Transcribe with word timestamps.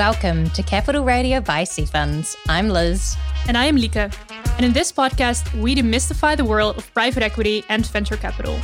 Welcome 0.00 0.48
to 0.50 0.62
Capital 0.62 1.04
Radio 1.04 1.42
by 1.42 1.66
Funds. 1.66 2.34
I'm 2.48 2.70
Liz. 2.70 3.18
And 3.46 3.54
I 3.54 3.66
am 3.66 3.76
Lika. 3.76 4.10
And 4.56 4.64
in 4.64 4.72
this 4.72 4.90
podcast, 4.90 5.52
we 5.60 5.74
demystify 5.74 6.38
the 6.38 6.44
world 6.46 6.78
of 6.78 6.90
private 6.94 7.22
equity 7.22 7.64
and 7.68 7.84
venture 7.84 8.16
capital. 8.16 8.58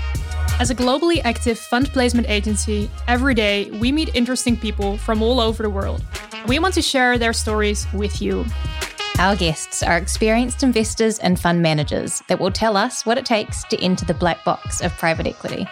As 0.59 0.71
a 0.71 0.75
globally 0.75 1.21
active 1.25 1.59
fund 1.59 1.93
placement 1.93 2.31
agency, 2.31 2.91
every 3.07 3.35
day 3.35 3.71
we 3.73 3.93
meet 3.93 4.15
interesting 4.15 4.57
people 4.57 4.97
from 4.97 5.21
all 5.21 5.39
over 5.39 5.63
the 5.63 5.69
world. 5.69 6.03
We 6.49 6.59
want 6.59 6.73
to 6.73 6.81
share 6.81 7.19
their 7.19 7.35
stories 7.35 7.87
with 7.93 8.23
you. 8.23 8.47
Our 9.19 9.37
guests 9.37 9.83
are 9.83 9.99
experienced 9.99 10.63
investors 10.63 11.19
and 11.19 11.39
fund 11.39 11.61
managers 11.61 12.23
that 12.29 12.41
will 12.41 12.51
tell 12.51 12.79
us 12.79 13.05
what 13.05 13.19
it 13.19 13.27
takes 13.27 13.63
to 13.65 13.79
enter 13.85 14.07
the 14.07 14.15
black 14.15 14.43
box 14.43 14.81
of 14.81 14.91
private 14.93 15.27
equity. 15.27 15.67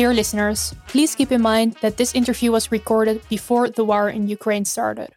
Dear 0.00 0.14
listeners, 0.14 0.74
please 0.88 1.14
keep 1.14 1.30
in 1.30 1.42
mind 1.42 1.76
that 1.82 1.98
this 1.98 2.14
interview 2.14 2.52
was 2.52 2.72
recorded 2.72 3.20
before 3.28 3.68
the 3.68 3.84
war 3.84 4.08
in 4.08 4.28
Ukraine 4.28 4.64
started. 4.64 5.10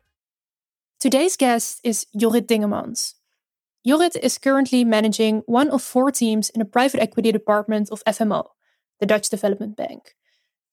Today's 0.99 1.37
guest 1.37 1.79
is 1.85 2.05
Jorrit 2.13 2.47
Dingemans. 2.47 3.13
Jorrit 3.87 4.17
is 4.21 4.37
currently 4.37 4.83
managing 4.83 5.43
one 5.45 5.69
of 5.69 5.81
four 5.81 6.11
teams 6.11 6.49
in 6.49 6.59
the 6.59 6.65
private 6.65 6.99
equity 6.99 7.31
department 7.31 7.91
of 7.91 8.03
FMO, 8.03 8.43
the 8.99 9.05
Dutch 9.05 9.29
Development 9.29 9.77
Bank. 9.77 10.15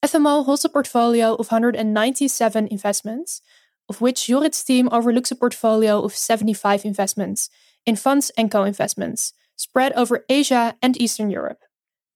FMO 0.05 0.45
holds 0.45 0.65
a 0.65 0.69
portfolio 0.69 1.37
of 1.37 1.53
197 1.53 2.67
investments, 2.67 3.43
of 3.89 4.01
which 4.01 4.27
Jorrit's 4.27 4.65
team 4.65 4.89
overlooks 4.91 5.31
a 5.31 5.37
portfolio 5.37 6.03
of 6.03 6.17
75 6.17 6.85
investments 6.85 7.49
in 7.87 7.95
funds 7.95 8.33
and 8.37 8.51
co 8.51 8.65
investments 8.65 9.35
spread 9.55 9.93
over 9.93 10.25
Asia 10.29 10.75
and 10.83 11.01
Eastern 11.01 11.30
Europe. 11.30 11.63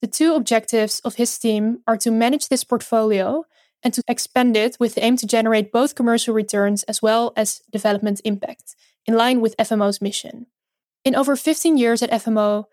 The 0.01 0.09
two 0.09 0.35
objectives 0.35 1.01
of 1.01 1.17
his 1.17 1.39
team 1.39 1.81
are 1.87 1.97
to 1.99 2.11
manage 2.11 2.49
this 2.49 2.65
portfolio 2.65 3.45
and 3.83 3.93
to 3.95 4.03
expand 4.09 4.57
it 4.57 4.77
with 4.81 4.95
the 4.95 5.05
aim 5.05 5.17
to 5.19 5.27
generate 5.27 5.73
both 5.73 5.95
commercial 5.95 6.35
returns 6.35 6.83
as 6.85 7.03
well 7.03 7.33
as 7.37 7.61
development 7.71 8.21
impact, 8.25 8.75
in 9.07 9.15
line 9.15 9.41
with 9.41 9.57
FMO's 9.57 10.01
mission. 10.01 10.47
In 11.05 11.15
over 11.15 11.37
15 11.37 11.77
years 11.77 12.03
at 12.03 12.11
FMO, 12.11 12.65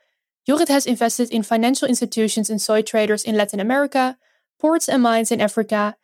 Jorrit 0.47 0.69
has 0.69 0.85
invested 0.85 1.29
in 1.29 1.43
financial 1.43 1.87
institutions 1.87 2.49
and 2.49 2.61
soy 2.61 2.81
traders 2.81 3.23
in 3.23 3.35
Latin 3.35 3.59
America, 3.59 4.17
ports 4.59 4.87
and 4.89 5.03
mines 5.03 5.31
in 5.31 5.41
Africa, 5.41 5.95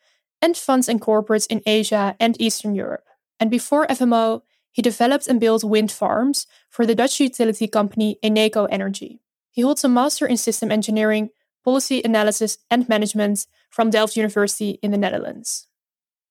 and 0.42 0.56
funds 0.56 0.88
and 0.90 1.02
corporates 1.02 1.48
in 1.50 1.62
Asia 1.66 2.16
and 2.20 2.40
Eastern 2.40 2.76
Europe. 2.76 3.06
And 3.40 3.50
before 3.50 3.88
FMO, 3.88 4.42
he 4.72 4.82
developed 4.82 5.28
and 5.28 5.40
built 5.40 5.64
wind 5.64 5.92
farms 5.92 6.46
for 6.70 6.86
the 6.86 6.94
Dutch 6.94 7.20
utility 7.20 7.68
company 7.68 8.20
Eneco 8.24 8.68
Energy. 8.70 9.22
He 9.58 9.64
holds 9.64 9.84
a 9.84 9.90
Master 9.90 10.28
in 10.28 10.38
System 10.38 10.72
Engineering, 10.72 11.32
Policy 11.66 12.04
Analysis 12.06 12.60
and 12.70 12.88
Management 12.88 13.48
from 13.72 13.90
Delft 13.90 14.16
University 14.16 14.78
in 14.84 14.92
the 14.92 15.00
Netherlands. 15.00 15.66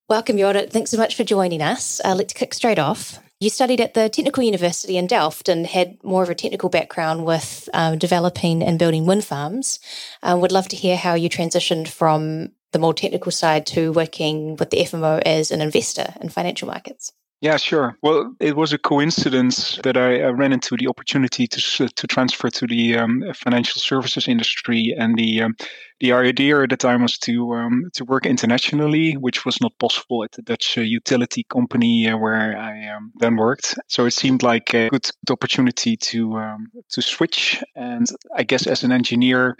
Welcome, 0.08 0.36
Jorrit. 0.36 0.70
Thanks 0.70 0.92
so 0.92 0.96
much 0.96 1.16
for 1.16 1.24
joining 1.24 1.60
us. 1.60 2.00
Uh, 2.04 2.14
let's 2.14 2.32
kick 2.32 2.54
straight 2.54 2.78
off. 2.78 3.19
You 3.41 3.50
studied 3.50 3.80
at 3.80 3.94
the 3.94 4.08
Technical 4.08 4.44
University 4.44 4.97
in 4.97 5.08
Delft 5.08 5.48
and 5.48 5.66
had 5.66 5.98
more 6.04 6.22
of 6.22 6.30
a 6.30 6.36
technical 6.36 6.69
background 6.69 7.24
with 7.24 7.69
um, 7.74 7.98
developing 7.98 8.62
and 8.62 8.78
building 8.78 9.06
wind 9.06 9.24
farms. 9.24 9.80
Um, 10.22 10.41
would 10.41 10.52
love 10.52 10.69
to 10.69 10.77
hear 10.77 10.97
how 10.97 11.14
you 11.14 11.28
transitioned 11.28 11.88
from 11.88 12.52
the 12.70 12.78
more 12.78 12.94
technical 12.94 13.32
side 13.32 13.66
to 13.66 13.91
working 13.91 14.54
with 14.54 14.70
the 14.70 14.82
FMO 14.82 15.20
as 15.27 15.50
an 15.50 15.60
investor 15.60 16.14
in 16.20 16.28
financial 16.28 16.69
markets. 16.69 17.12
Yeah, 17.42 17.59
sure. 17.59 17.98
Well, 18.03 18.34
it 18.41 18.56
was 18.56 18.73
a 18.73 18.79
coincidence 18.79 19.79
that 19.83 19.97
I 19.98 20.23
uh, 20.23 20.33
ran 20.33 20.55
into 20.55 20.75
the 20.75 20.89
opportunity 20.89 21.47
to 21.47 21.89
to 21.89 22.06
transfer 22.06 22.48
to 22.48 22.67
the 22.67 22.97
um, 22.97 23.23
financial 23.34 23.78
services 23.78 24.27
industry, 24.27 24.95
and 24.98 25.19
the 25.19 25.43
um, 25.43 25.55
the 26.01 26.12
idea 26.12 26.62
at 26.62 26.70
the 26.70 26.78
time 26.78 27.03
was 27.03 27.19
to 27.19 27.53
um, 27.53 27.91
to 27.93 28.05
work 28.06 28.25
internationally, 28.25 29.19
which 29.19 29.44
was 29.44 29.60
not 29.60 29.78
possible 29.78 30.25
at 30.25 30.33
the 30.33 30.41
Dutch 30.41 30.78
uh, 30.78 30.81
utility 30.81 31.44
company 31.50 32.09
uh, 32.09 32.16
where 32.16 32.56
I 32.56 32.88
um, 32.88 33.12
then 33.21 33.37
worked. 33.37 33.78
So 33.89 34.06
it 34.06 34.12
seemed 34.12 34.43
like 34.43 34.72
a 34.72 34.89
good 34.89 35.10
opportunity 35.31 35.94
to 35.99 36.39
um, 36.39 36.69
to 36.89 37.03
switch. 37.03 37.62
And 37.75 38.06
I 38.34 38.44
guess 38.44 38.66
as 38.66 38.83
an 38.83 38.93
engineer, 38.93 39.59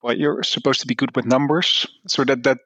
well, 0.00 0.16
you're 0.16 0.44
supposed 0.44 0.80
to 0.82 0.86
be 0.86 0.94
good 0.94 1.16
with 1.16 1.26
numbers, 1.26 1.86
so 2.06 2.24
that 2.24 2.44
that 2.44 2.58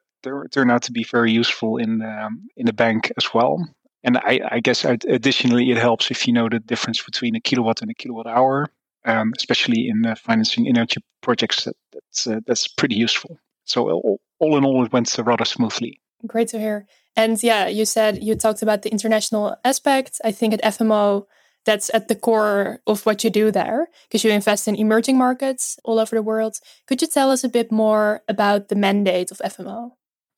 turned 0.51 0.69
out 0.69 0.83
to 0.83 0.91
be 0.91 1.03
very 1.03 1.31
useful 1.31 1.77
in 1.77 2.03
um, 2.03 2.47
in 2.55 2.67
the 2.67 2.73
bank 2.73 3.11
as 3.17 3.33
well. 3.33 3.57
And 4.03 4.17
I, 4.17 4.41
I 4.49 4.59
guess 4.59 4.83
additionally, 4.83 5.69
it 5.71 5.77
helps 5.77 6.09
if 6.09 6.27
you 6.27 6.33
know 6.33 6.49
the 6.49 6.59
difference 6.59 7.03
between 7.03 7.35
a 7.35 7.39
kilowatt 7.39 7.81
and 7.81 7.91
a 7.91 7.93
kilowatt 7.93 8.27
hour, 8.27 8.67
um, 9.05 9.31
especially 9.37 9.87
in 9.87 10.05
uh, 10.05 10.15
financing 10.15 10.67
energy 10.67 11.01
projects. 11.21 11.65
That, 11.65 11.75
that's 11.93 12.27
uh, 12.27 12.39
that's 12.47 12.67
pretty 12.67 12.95
useful. 12.95 13.39
So 13.65 13.89
all, 13.89 14.21
all 14.39 14.57
in 14.57 14.65
all, 14.65 14.83
it 14.83 14.91
went 14.91 15.15
rather 15.19 15.45
smoothly. 15.45 16.01
Great 16.25 16.47
to 16.49 16.59
hear. 16.59 16.87
And 17.15 17.41
yeah, 17.43 17.67
you 17.67 17.85
said 17.85 18.23
you 18.23 18.35
talked 18.35 18.61
about 18.61 18.81
the 18.81 18.91
international 18.91 19.55
aspect. 19.63 20.19
I 20.23 20.31
think 20.31 20.53
at 20.53 20.63
FMO, 20.63 21.25
that's 21.65 21.91
at 21.93 22.07
the 22.07 22.15
core 22.15 22.79
of 22.87 23.05
what 23.05 23.23
you 23.23 23.29
do 23.29 23.51
there 23.51 23.87
because 24.07 24.23
you 24.23 24.31
invest 24.31 24.67
in 24.67 24.75
emerging 24.75 25.17
markets 25.17 25.77
all 25.83 25.99
over 25.99 26.15
the 26.15 26.23
world. 26.23 26.57
Could 26.87 27.01
you 27.01 27.07
tell 27.07 27.29
us 27.29 27.43
a 27.43 27.49
bit 27.49 27.71
more 27.71 28.21
about 28.27 28.69
the 28.69 28.75
mandate 28.75 29.31
of 29.31 29.37
FMO? 29.39 29.91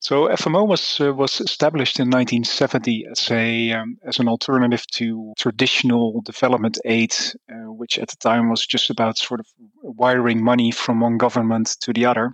So 0.04 0.28
FMO 0.28 0.68
was 0.68 1.00
uh, 1.00 1.14
was 1.14 1.40
established 1.40 1.98
in 1.98 2.10
1970 2.10 3.06
as 3.10 3.32
a 3.32 3.72
um, 3.72 3.98
as 4.06 4.20
an 4.20 4.28
alternative 4.28 4.86
to 4.98 5.32
traditional 5.38 6.22
development 6.26 6.78
aid, 6.84 7.16
uh, 7.50 7.72
which 7.72 7.98
at 7.98 8.10
the 8.10 8.18
time 8.18 8.50
was 8.50 8.66
just 8.66 8.90
about 8.90 9.18
sort 9.18 9.40
of 9.40 9.48
wiring 9.82 10.44
money 10.44 10.72
from 10.72 11.00
one 11.00 11.18
government 11.18 11.78
to 11.80 11.94
the 11.94 12.06
other. 12.06 12.34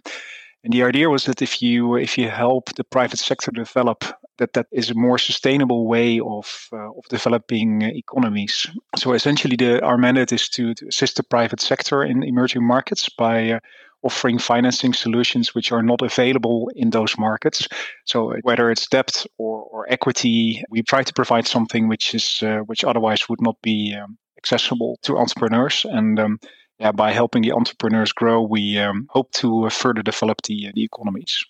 And 0.64 0.74
the 0.74 0.84
idea 0.84 1.12
was 1.12 1.26
that 1.26 1.44
if 1.44 1.62
you 1.62 1.96
if 1.96 2.18
you 2.18 2.28
help 2.30 2.74
the 2.74 2.84
private 2.84 3.20
sector 3.20 3.52
develop, 3.52 4.04
that 4.40 4.54
that 4.54 4.66
is 4.72 4.90
a 4.90 4.96
more 4.96 5.20
sustainable 5.20 5.88
way 5.88 6.20
of 6.20 6.70
uh, 6.74 6.90
of 6.98 7.06
developing 7.10 7.84
economies. 7.84 8.66
So 8.98 9.14
essentially, 9.14 9.56
the 9.56 9.86
our 9.86 9.98
mandate 9.98 10.34
is 10.34 10.50
to, 10.50 10.74
to 10.74 10.88
assist 10.88 11.18
the 11.18 11.24
private 11.24 11.62
sector 11.62 12.04
in 12.04 12.24
emerging 12.24 12.66
markets 12.66 13.10
by 13.10 13.52
uh, 13.52 13.60
offering 14.04 14.40
financing 14.40 14.94
solutions 14.94 15.54
which 15.54 15.72
are 15.72 15.84
not 15.84 16.02
available 16.02 16.70
in 16.76 16.90
those 16.90 17.18
markets. 17.18 17.68
So 18.06 18.34
whether 18.44 18.72
it's 18.72 18.88
debt 18.88 19.26
or, 19.38 19.64
or 19.64 19.92
equity, 19.92 20.64
we 20.70 20.82
try 20.84 21.04
to 21.04 21.14
provide 21.14 21.48
something 21.48 21.88
which 21.88 22.16
is 22.16 22.42
uh, 22.42 22.60
which 22.60 22.84
otherwise 22.84 23.28
would 23.28 23.42
not 23.42 23.62
be 23.62 23.96
um, 23.96 24.18
accessible 24.38 24.98
to 25.04 25.18
entrepreneurs. 25.18 25.86
And 25.90 26.20
um, 26.20 26.40
yeah, 26.80 26.94
by 26.94 27.12
helping 27.12 27.42
the 27.42 27.52
entrepreneurs 27.52 28.14
grow, 28.14 28.42
we 28.42 28.78
um, 28.78 29.08
hope 29.10 29.32
to 29.34 29.66
uh, 29.66 29.70
further 29.70 30.02
develop 30.02 30.42
the 30.44 30.68
uh, 30.68 30.72
the 30.74 30.84
economies. 30.84 31.44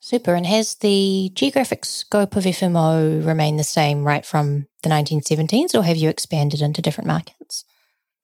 Super. 0.00 0.34
And 0.34 0.46
has 0.46 0.76
the 0.76 1.32
geographic 1.34 1.84
scope 1.84 2.36
of 2.36 2.44
FMO 2.44 3.26
remained 3.26 3.58
the 3.58 3.64
same 3.64 4.04
right 4.04 4.24
from 4.24 4.66
the 4.82 4.88
1970s, 4.88 5.74
or 5.74 5.82
have 5.82 5.96
you 5.96 6.08
expanded 6.08 6.60
into 6.60 6.82
different 6.82 7.08
markets? 7.08 7.64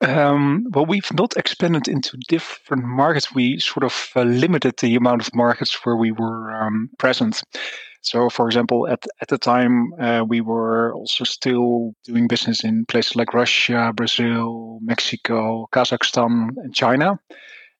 Um, 0.02 0.66
well, 0.70 0.84
we've 0.84 1.12
not 1.12 1.36
expanded 1.36 1.86
into 1.86 2.16
different 2.28 2.84
markets. 2.84 3.32
We 3.34 3.60
sort 3.60 3.84
of 3.84 4.10
uh, 4.16 4.22
limited 4.22 4.74
the 4.78 4.96
amount 4.96 5.22
of 5.22 5.34
markets 5.34 5.74
where 5.84 5.96
we 5.96 6.10
were 6.10 6.50
um, 6.52 6.90
present. 6.98 7.42
So, 8.00 8.28
for 8.28 8.46
example, 8.46 8.88
at 8.88 9.06
at 9.20 9.28
the 9.28 9.38
time, 9.38 9.92
uh, 10.00 10.24
we 10.26 10.40
were 10.40 10.92
also 10.92 11.22
still 11.22 11.94
doing 12.02 12.26
business 12.26 12.64
in 12.64 12.84
places 12.86 13.14
like 13.14 13.32
Russia, 13.32 13.92
Brazil, 13.94 14.80
Mexico, 14.82 15.68
Kazakhstan, 15.72 16.50
and 16.56 16.74
China. 16.74 17.20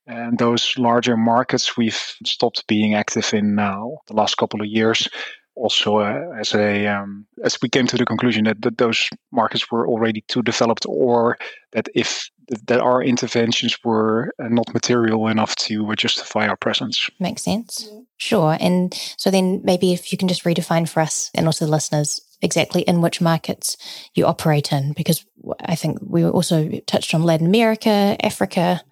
And 0.06 0.38
those 0.38 0.74
larger 0.78 1.16
markets 1.16 1.76
we've 1.76 2.00
stopped 2.24 2.66
being 2.68 2.94
active 2.94 3.34
in 3.34 3.54
now 3.54 3.98
the 4.06 4.14
last 4.14 4.36
couple 4.36 4.60
of 4.60 4.66
years 4.66 5.08
also 5.54 5.98
uh, 5.98 6.34
as 6.38 6.54
a 6.54 6.86
um, 6.86 7.26
as 7.44 7.58
we 7.60 7.68
came 7.68 7.86
to 7.86 7.96
the 7.96 8.06
conclusion 8.06 8.44
that, 8.44 8.62
that 8.62 8.78
those 8.78 9.08
markets 9.30 9.70
were 9.70 9.86
already 9.86 10.22
too 10.28 10.42
developed 10.42 10.86
or 10.88 11.38
that 11.72 11.88
if 11.94 12.30
that 12.66 12.80
our 12.80 13.02
interventions 13.02 13.76
were 13.84 14.32
uh, 14.42 14.48
not 14.48 14.72
material 14.74 15.28
enough 15.28 15.54
to 15.56 15.90
uh, 15.90 15.94
justify 15.94 16.46
our 16.46 16.56
presence. 16.56 17.08
Makes 17.18 17.42
sense. 17.42 17.88
Sure. 18.16 18.56
And 18.60 18.94
so 19.16 19.30
then 19.30 19.60
maybe 19.64 19.92
if 19.92 20.12
you 20.12 20.18
can 20.18 20.28
just 20.28 20.44
redefine 20.44 20.88
for 20.88 21.00
us 21.00 21.30
and 21.34 21.46
also 21.46 21.64
the 21.64 21.70
listeners 21.70 22.20
exactly 22.42 22.82
in 22.82 23.00
which 23.00 23.20
markets 23.20 23.76
you 24.14 24.26
operate 24.26 24.72
in 24.72 24.92
because 24.94 25.24
i 25.60 25.76
think 25.76 25.98
we 26.02 26.24
also 26.24 26.68
touched 26.86 27.14
on 27.14 27.22
latin 27.22 27.46
america 27.46 28.16
africa. 28.20 28.82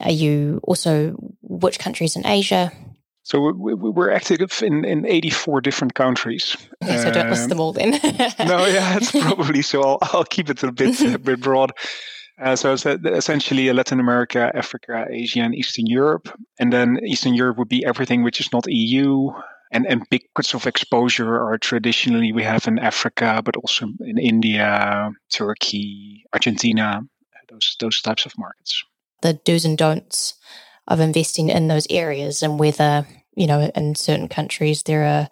Are 0.00 0.10
you 0.10 0.60
also 0.64 1.14
which 1.42 1.78
countries 1.78 2.16
in 2.16 2.26
asia 2.26 2.72
so 3.24 3.52
we're 3.54 4.10
active 4.10 4.62
in, 4.62 4.84
in 4.84 5.06
84 5.06 5.62
different 5.62 5.94
countries. 5.94 6.56
Okay, 6.82 6.98
so 6.98 7.10
don't 7.10 7.30
list 7.30 7.48
them 7.48 7.58
all 7.58 7.72
then. 7.72 7.94
Um, 7.94 8.48
no, 8.48 8.66
yeah, 8.66 8.98
it's 8.98 9.12
probably 9.22 9.62
so. 9.62 9.82
I'll, 9.82 9.98
I'll 10.02 10.24
keep 10.24 10.50
it 10.50 10.62
a 10.62 10.70
bit 10.70 11.00
a 11.00 11.18
bit 11.30 11.40
broad. 11.40 11.72
Uh, 12.38 12.54
so 12.54 12.74
it's 12.74 12.84
uh, 12.84 12.98
essentially 13.04 13.70
uh, 13.70 13.74
Latin 13.74 13.98
America, 13.98 14.52
Africa, 14.54 15.06
Asia, 15.08 15.40
and 15.40 15.54
Eastern 15.54 15.86
Europe. 15.86 16.28
And 16.58 16.70
then 16.70 16.98
Eastern 17.02 17.32
Europe 17.32 17.56
would 17.56 17.68
be 17.68 17.84
everything 17.86 18.22
which 18.22 18.40
is 18.40 18.52
not 18.52 18.66
EU. 18.68 19.30
And, 19.72 19.86
and 19.86 20.06
big 20.10 20.22
pockets 20.34 20.52
of 20.52 20.66
exposure 20.66 21.40
are 21.40 21.56
traditionally 21.56 22.30
we 22.30 22.42
have 22.42 22.68
in 22.68 22.78
Africa, 22.78 23.40
but 23.42 23.56
also 23.56 23.86
in 24.00 24.18
India, 24.18 25.10
Turkey, 25.30 26.24
Argentina, 26.34 27.00
those 27.48 27.76
those 27.80 28.00
types 28.02 28.26
of 28.26 28.36
markets. 28.36 28.84
The 29.22 29.34
do's 29.44 29.64
and 29.64 29.78
don'ts 29.78 30.34
of 30.86 31.00
investing 31.00 31.48
in 31.48 31.68
those 31.68 31.86
areas 31.90 32.42
and 32.42 32.58
whether 32.58 33.06
you 33.36 33.46
know, 33.46 33.70
in 33.74 33.94
certain 33.94 34.28
countries 34.28 34.82
there 34.84 35.04
are 35.04 35.28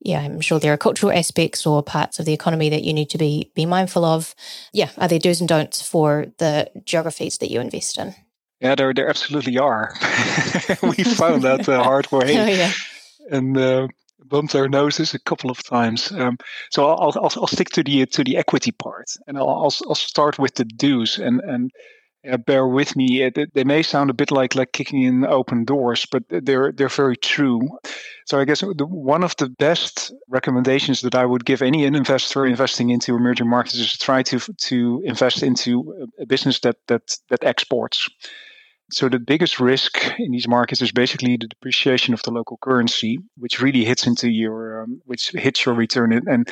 yeah, 0.00 0.20
I'm 0.20 0.40
sure 0.40 0.60
there 0.60 0.72
are 0.72 0.76
cultural 0.78 1.10
aspects 1.10 1.66
or 1.66 1.82
parts 1.82 2.18
of 2.20 2.26
the 2.26 2.32
economy 2.32 2.68
that 2.68 2.84
you 2.84 2.92
need 2.92 3.10
to 3.10 3.18
be 3.18 3.50
be 3.54 3.66
mindful 3.66 4.04
of. 4.04 4.34
Yeah, 4.72 4.90
are 4.98 5.08
there 5.08 5.18
do's 5.18 5.40
and 5.40 5.48
don'ts 5.48 5.82
for 5.82 6.26
the 6.38 6.70
geographies 6.84 7.38
that 7.38 7.50
you 7.50 7.60
invest 7.60 7.98
in? 7.98 8.14
Yeah, 8.60 8.74
there 8.74 8.92
there 8.94 9.08
absolutely 9.08 9.58
are. 9.58 9.94
we 10.82 11.02
found 11.02 11.42
that 11.42 11.64
the 11.64 11.82
hard 11.82 12.06
way, 12.12 12.38
oh, 12.38 12.46
yeah. 12.46 12.72
and 13.30 13.56
uh, 13.56 13.88
bumped 14.24 14.54
our 14.54 14.68
noses 14.68 15.14
a 15.14 15.18
couple 15.18 15.50
of 15.50 15.62
times. 15.64 16.12
Um, 16.12 16.36
so 16.70 16.86
I'll, 16.86 17.12
I'll, 17.16 17.32
I'll 17.36 17.46
stick 17.46 17.70
to 17.70 17.82
the 17.82 18.06
to 18.06 18.22
the 18.22 18.36
equity 18.36 18.72
part, 18.72 19.10
and 19.26 19.38
I'll 19.38 19.48
I'll, 19.48 19.74
I'll 19.88 19.94
start 19.94 20.38
with 20.38 20.54
the 20.54 20.64
do's 20.64 21.18
and 21.18 21.40
and 21.40 21.70
uh, 22.30 22.36
bear 22.36 22.66
with 22.66 22.96
me. 22.96 23.30
They 23.30 23.64
may 23.64 23.82
sound 23.82 24.10
a 24.10 24.14
bit 24.14 24.30
like 24.30 24.54
like 24.54 24.72
kicking 24.72 25.02
in 25.02 25.24
open 25.24 25.64
doors, 25.64 26.06
but 26.06 26.24
they're 26.28 26.72
they're 26.72 26.88
very 26.88 27.16
true. 27.16 27.60
So 28.26 28.40
I 28.40 28.44
guess 28.44 28.60
the, 28.60 28.86
one 28.86 29.22
of 29.22 29.36
the 29.36 29.48
best 29.48 30.12
recommendations 30.28 31.00
that 31.02 31.14
I 31.14 31.24
would 31.24 31.44
give 31.44 31.62
any 31.62 31.84
investor 31.84 32.44
investing 32.44 32.90
into 32.90 33.14
emerging 33.14 33.48
markets 33.48 33.76
is 33.76 33.92
to 33.92 33.98
try 33.98 34.22
to 34.24 34.38
to 34.38 35.02
invest 35.04 35.42
into 35.42 36.08
a 36.20 36.26
business 36.26 36.60
that 36.60 36.76
that 36.88 37.16
that 37.28 37.44
exports. 37.44 38.08
So 38.90 39.08
the 39.08 39.18
biggest 39.18 39.58
risk 39.58 39.98
in 40.18 40.30
these 40.30 40.46
markets 40.46 40.80
is 40.80 40.92
basically 40.92 41.36
the 41.36 41.48
depreciation 41.48 42.14
of 42.14 42.22
the 42.22 42.30
local 42.30 42.56
currency, 42.62 43.18
which 43.36 43.60
really 43.60 43.84
hits 43.84 44.06
into 44.06 44.28
your 44.28 44.82
um, 44.82 45.02
which 45.06 45.30
hits 45.30 45.64
your 45.64 45.74
return 45.74 46.12
and 46.12 46.48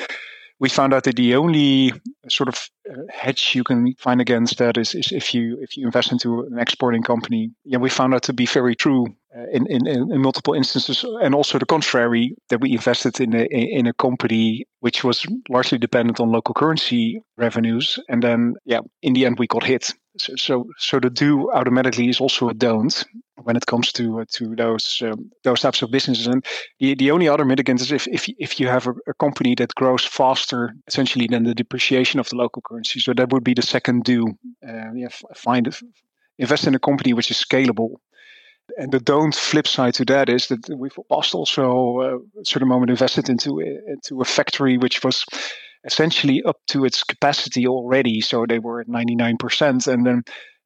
we 0.59 0.69
found 0.69 0.93
out 0.93 1.03
that 1.03 1.15
the 1.15 1.35
only 1.35 1.91
sort 2.29 2.47
of 2.47 2.69
uh, 2.89 3.01
hedge 3.09 3.53
you 3.55 3.63
can 3.63 3.93
find 3.99 4.21
against 4.21 4.57
that 4.57 4.77
is, 4.77 4.95
is 4.95 5.11
if 5.11 5.33
you 5.33 5.57
if 5.61 5.75
you 5.75 5.85
invest 5.85 6.11
into 6.11 6.41
an 6.41 6.59
exporting 6.59 7.03
company. 7.03 7.51
Yeah, 7.65 7.79
we 7.79 7.89
found 7.89 8.13
that 8.13 8.23
to 8.23 8.33
be 8.33 8.45
very 8.45 8.75
true 8.75 9.07
uh, 9.35 9.47
in, 9.51 9.67
in, 9.67 9.87
in 9.87 10.21
multiple 10.21 10.53
instances, 10.53 11.03
and 11.21 11.35
also 11.35 11.59
the 11.59 11.65
contrary 11.65 12.35
that 12.49 12.61
we 12.61 12.71
invested 12.71 13.19
in 13.19 13.35
a 13.35 13.45
in 13.51 13.87
a 13.87 13.93
company 13.93 14.65
which 14.79 15.03
was 15.03 15.25
largely 15.49 15.77
dependent 15.77 16.19
on 16.19 16.31
local 16.31 16.53
currency 16.53 17.21
revenues, 17.37 17.99
and 18.07 18.23
then 18.23 18.55
yeah, 18.65 18.79
in 19.01 19.13
the 19.13 19.25
end 19.25 19.37
we 19.39 19.47
got 19.47 19.63
hit. 19.63 19.91
So 20.17 20.33
so, 20.37 20.65
so 20.77 20.99
the 20.99 21.09
do 21.09 21.51
automatically 21.51 22.07
is 22.07 22.21
also 22.21 22.47
a 22.47 22.53
don't 22.53 23.05
when 23.45 23.55
it 23.55 23.65
comes 23.65 23.91
to 23.93 24.21
uh, 24.21 24.25
to 24.31 24.55
those 24.55 25.01
um, 25.01 25.31
those 25.43 25.61
types 25.61 25.81
of 25.81 25.91
businesses. 25.91 26.27
And 26.27 26.45
the, 26.79 26.95
the 26.95 27.11
only 27.11 27.29
other 27.29 27.45
mitigant 27.45 27.81
is 27.81 27.91
if 27.91 28.07
if 28.07 28.27
if 28.39 28.59
you 28.59 28.67
have 28.67 28.87
a, 28.87 28.93
a, 29.07 29.13
company 29.13 29.55
that 29.55 29.75
grows 29.75 30.05
faster 30.05 30.73
essentially 30.87 31.27
than 31.27 31.43
the 31.43 31.55
depreciation 31.55 32.19
of 32.19 32.29
the 32.29 32.35
local 32.35 32.61
currency. 32.61 32.99
So 32.99 33.13
that 33.13 33.31
would 33.31 33.43
be 33.43 33.53
the 33.53 33.61
second 33.61 34.03
do. 34.03 34.27
Uh, 34.67 34.93
yeah, 34.93 35.09
find 35.35 35.73
invest 36.37 36.67
in 36.67 36.75
a 36.75 36.79
company 36.79 37.13
which 37.13 37.31
is 37.31 37.37
scalable 37.37 37.95
and 38.77 38.91
the 38.91 38.99
don't 38.99 39.35
flip 39.35 39.67
side 39.67 39.93
to 39.93 40.05
that 40.05 40.27
is 40.29 40.47
that 40.47 40.67
we've 40.75 40.97
also 41.09 41.45
uh, 41.99 42.41
a 42.41 42.45
certain 42.45 42.67
moment 42.67 42.89
invested 42.89 43.29
into 43.29 43.59
into 43.59 44.21
a 44.21 44.25
factory 44.25 44.77
which 44.77 45.03
was 45.03 45.23
essentially 45.85 46.41
up 46.43 46.57
to 46.67 46.83
its 46.85 47.03
capacity 47.03 47.67
already. 47.67 48.19
So 48.21 48.45
they 48.47 48.59
were 48.59 48.81
at 48.81 48.87
99%. 48.87 49.87
And 49.87 50.05
then 50.05 50.23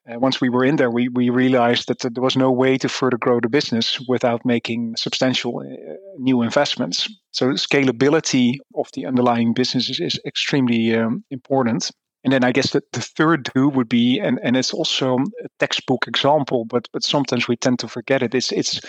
uh, 0.09 0.19
once 0.19 0.41
we 0.41 0.49
were 0.49 0.65
in 0.65 0.77
there, 0.77 0.89
we, 0.89 1.07
we 1.09 1.29
realized 1.29 1.87
that 1.87 1.99
there 1.99 2.23
was 2.23 2.35
no 2.35 2.51
way 2.51 2.77
to 2.77 2.89
further 2.89 3.17
grow 3.17 3.39
the 3.39 3.49
business 3.49 3.99
without 4.07 4.45
making 4.45 4.95
substantial 4.97 5.59
uh, 5.59 5.93
new 6.17 6.41
investments. 6.41 7.07
So 7.31 7.51
scalability 7.51 8.55
of 8.75 8.87
the 8.93 9.05
underlying 9.05 9.53
business 9.53 9.89
is, 9.89 9.99
is 9.99 10.19
extremely 10.25 10.95
um, 10.95 11.23
important. 11.29 11.91
And 12.23 12.33
then 12.33 12.43
I 12.43 12.51
guess 12.51 12.71
that 12.71 12.91
the 12.91 13.01
third 13.01 13.49
do 13.53 13.69
would 13.69 13.87
be, 13.87 14.19
and, 14.19 14.39
and 14.43 14.57
it's 14.57 14.73
also 14.73 15.17
a 15.17 15.47
textbook 15.59 16.05
example, 16.07 16.65
but 16.65 16.87
but 16.91 17.03
sometimes 17.03 17.47
we 17.47 17.55
tend 17.55 17.79
to 17.79 17.87
forget 17.87 18.21
it. 18.21 18.35
It's 18.35 18.51
it's 18.51 18.81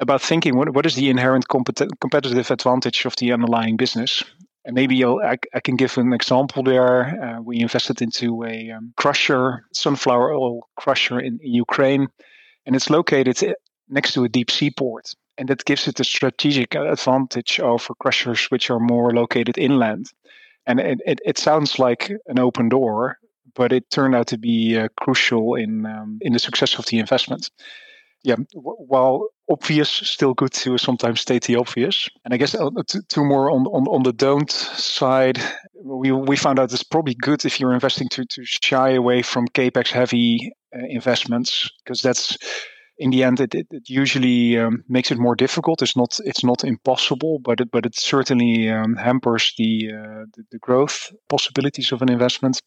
about 0.00 0.20
thinking 0.20 0.56
what 0.56 0.74
what 0.74 0.86
is 0.86 0.96
the 0.96 1.08
inherent 1.08 1.46
compet- 1.46 2.00
competitive 2.00 2.50
advantage 2.50 3.04
of 3.04 3.14
the 3.16 3.32
underlying 3.32 3.76
business. 3.76 4.24
And 4.64 4.74
maybe 4.74 5.04
I, 5.04 5.38
I 5.54 5.60
can 5.60 5.76
give 5.76 5.98
an 5.98 6.12
example 6.12 6.62
there. 6.62 7.20
Uh, 7.22 7.40
we 7.42 7.60
invested 7.60 8.00
into 8.00 8.44
a 8.44 8.70
um, 8.70 8.94
crusher, 8.96 9.64
sunflower 9.72 10.32
oil 10.32 10.68
crusher 10.76 11.18
in, 11.18 11.40
in 11.42 11.52
Ukraine, 11.52 12.08
and 12.64 12.76
it's 12.76 12.90
located 12.90 13.56
next 13.88 14.12
to 14.12 14.24
a 14.24 14.28
deep 14.28 14.50
sea 14.50 14.70
port. 14.70 15.14
And 15.36 15.48
that 15.48 15.64
gives 15.64 15.88
it 15.88 15.98
a 15.98 16.04
strategic 16.04 16.74
advantage 16.76 17.58
over 17.58 17.94
crushers 17.94 18.46
which 18.50 18.70
are 18.70 18.78
more 18.78 19.12
located 19.12 19.58
inland 19.58 20.12
and 20.66 20.80
it, 20.80 21.00
it, 21.06 21.20
it, 21.24 21.38
sounds 21.38 21.78
like 21.78 22.12
an 22.26 22.38
open 22.38 22.68
door, 22.68 23.18
but 23.54 23.72
it 23.72 23.90
turned 23.90 24.14
out 24.14 24.28
to 24.28 24.38
be 24.38 24.78
uh, 24.78 24.88
crucial 25.00 25.54
in 25.54 25.86
um, 25.86 26.18
in 26.20 26.32
the 26.32 26.38
success 26.38 26.78
of 26.78 26.86
the 26.86 26.98
investment. 26.98 27.50
Yeah, 28.24 28.36
while 28.54 29.26
obvious, 29.50 29.90
still 29.90 30.32
good 30.32 30.52
to 30.52 30.78
sometimes 30.78 31.20
state 31.20 31.44
the 31.44 31.56
obvious. 31.56 32.08
And 32.24 32.32
I 32.32 32.36
guess 32.36 32.54
uh, 32.54 32.70
two 33.08 33.24
more 33.24 33.50
on, 33.50 33.66
on 33.66 33.88
on 33.88 34.04
the 34.04 34.12
don't 34.12 34.50
side. 34.50 35.40
We 35.82 36.12
we 36.12 36.36
found 36.36 36.60
out 36.60 36.72
it's 36.72 36.84
probably 36.84 37.14
good 37.14 37.44
if 37.44 37.58
you're 37.58 37.74
investing 37.74 38.08
to 38.10 38.24
to 38.24 38.44
shy 38.44 38.90
away 38.90 39.22
from 39.22 39.48
capex 39.48 39.90
heavy 39.90 40.52
uh, 40.74 40.86
investments 40.88 41.68
because 41.84 42.00
that's 42.00 42.38
in 42.98 43.10
the 43.10 43.24
end, 43.24 43.40
it, 43.40 43.54
it, 43.54 43.66
it 43.70 43.88
usually 43.88 44.58
um, 44.58 44.84
makes 44.88 45.10
it 45.10 45.18
more 45.18 45.34
difficult. 45.34 45.82
It's 45.82 45.96
not 45.96 46.18
it's 46.24 46.44
not 46.44 46.62
impossible, 46.62 47.40
but 47.40 47.60
it, 47.60 47.70
but 47.72 47.86
it 47.86 47.96
certainly 47.98 48.68
um, 48.70 48.94
hampers 48.96 49.52
the, 49.58 49.90
uh, 49.92 50.24
the, 50.36 50.44
the 50.52 50.58
growth 50.58 51.12
possibilities 51.28 51.90
of 51.90 52.02
an 52.02 52.10
investment. 52.10 52.62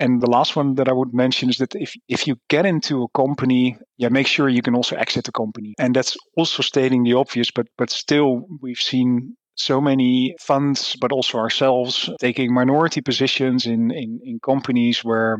And 0.00 0.20
the 0.20 0.30
last 0.30 0.56
one 0.56 0.74
that 0.74 0.88
I 0.88 0.92
would 0.92 1.14
mention 1.14 1.48
is 1.50 1.58
that 1.58 1.74
if 1.74 1.94
if 2.08 2.26
you 2.26 2.36
get 2.48 2.66
into 2.66 3.04
a 3.04 3.08
company, 3.16 3.76
yeah, 3.96 4.08
make 4.08 4.26
sure 4.26 4.48
you 4.48 4.62
can 4.62 4.74
also 4.74 4.96
exit 4.96 5.24
the 5.24 5.32
company. 5.32 5.74
And 5.78 5.94
that's 5.94 6.16
also 6.36 6.62
stating 6.62 7.04
the 7.04 7.14
obvious, 7.14 7.50
but 7.50 7.66
but 7.78 7.90
still 7.90 8.46
we've 8.60 8.80
seen 8.80 9.36
so 9.56 9.80
many 9.80 10.34
funds, 10.40 10.96
but 11.00 11.12
also 11.12 11.38
ourselves 11.38 12.10
taking 12.18 12.52
minority 12.52 13.00
positions 13.00 13.66
in 13.66 13.90
in, 13.92 14.20
in 14.24 14.40
companies 14.40 15.04
where 15.04 15.38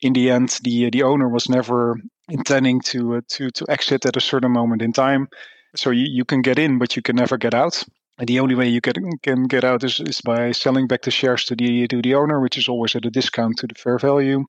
in 0.00 0.12
the 0.12 0.30
end, 0.30 0.60
the 0.62 0.90
the 0.90 1.02
owner 1.02 1.28
was 1.28 1.48
never 1.48 1.96
intending 2.28 2.80
to 2.80 3.16
uh, 3.16 3.20
to 3.28 3.50
to 3.50 3.64
exit 3.68 4.06
at 4.06 4.16
a 4.16 4.20
certain 4.20 4.52
moment 4.52 4.82
in 4.82 4.92
time. 4.92 5.28
So 5.76 5.90
you, 5.90 6.06
you 6.08 6.24
can 6.24 6.42
get 6.42 6.58
in, 6.58 6.78
but 6.78 6.94
you 6.94 7.02
can 7.02 7.16
never 7.16 7.36
get 7.38 7.54
out. 7.54 7.82
And 8.18 8.28
the 8.28 8.40
only 8.40 8.54
way 8.54 8.68
you 8.68 8.80
get, 8.80 8.96
can 9.22 9.44
get 9.44 9.64
out 9.64 9.82
is, 9.82 10.00
is 10.00 10.20
by 10.20 10.52
selling 10.52 10.86
back 10.86 11.02
the 11.02 11.10
shares 11.10 11.44
to 11.46 11.56
the 11.56 11.88
to 11.88 12.00
the 12.00 12.14
owner, 12.14 12.40
which 12.40 12.56
is 12.56 12.68
always 12.68 12.94
at 12.94 13.06
a 13.06 13.10
discount 13.10 13.58
to 13.58 13.66
the 13.66 13.74
fair 13.74 13.98
value. 13.98 14.44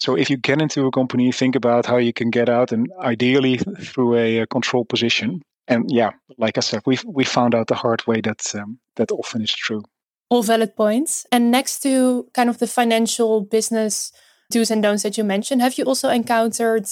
So 0.00 0.16
if 0.16 0.30
you 0.30 0.36
get 0.36 0.60
into 0.62 0.86
a 0.86 0.90
company, 0.90 1.32
think 1.32 1.56
about 1.56 1.86
how 1.86 1.96
you 1.96 2.12
can 2.12 2.30
get 2.30 2.48
out, 2.48 2.72
and 2.72 2.88
ideally 3.00 3.58
through 3.58 4.16
a, 4.16 4.38
a 4.38 4.46
control 4.46 4.84
position. 4.84 5.42
And 5.66 5.84
yeah, 5.88 6.10
like 6.38 6.56
I 6.56 6.60
said, 6.60 6.82
we 6.86 6.98
we 7.06 7.24
found 7.24 7.54
out 7.54 7.66
the 7.66 7.74
hard 7.74 8.06
way 8.06 8.20
that 8.22 8.54
um, 8.54 8.78
that 8.96 9.12
often 9.12 9.42
is 9.42 9.52
true. 9.52 9.82
All 10.30 10.42
valid 10.42 10.76
points. 10.76 11.26
And 11.30 11.50
next 11.50 11.80
to 11.80 12.28
kind 12.34 12.50
of 12.50 12.58
the 12.58 12.66
financial 12.66 13.42
business 13.42 14.12
do's 14.50 14.70
and 14.70 14.82
don'ts 14.82 15.02
that 15.02 15.16
you 15.16 15.24
mentioned, 15.24 15.62
have 15.62 15.78
you 15.78 15.84
also 15.84 16.08
encountered 16.08 16.86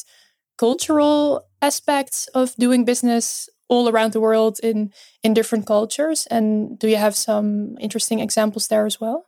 cultural 0.56 1.46
aspects 1.60 2.28
of 2.28 2.54
doing 2.56 2.84
business 2.84 3.48
all 3.68 3.88
around 3.88 4.12
the 4.12 4.20
world 4.20 4.58
in 4.62 4.92
in 5.22 5.34
different 5.34 5.66
cultures? 5.66 6.26
And 6.30 6.78
do 6.78 6.88
you 6.88 6.96
have 6.96 7.14
some 7.14 7.76
interesting 7.80 8.20
examples 8.20 8.68
there 8.68 8.86
as 8.86 9.00
well? 9.00 9.26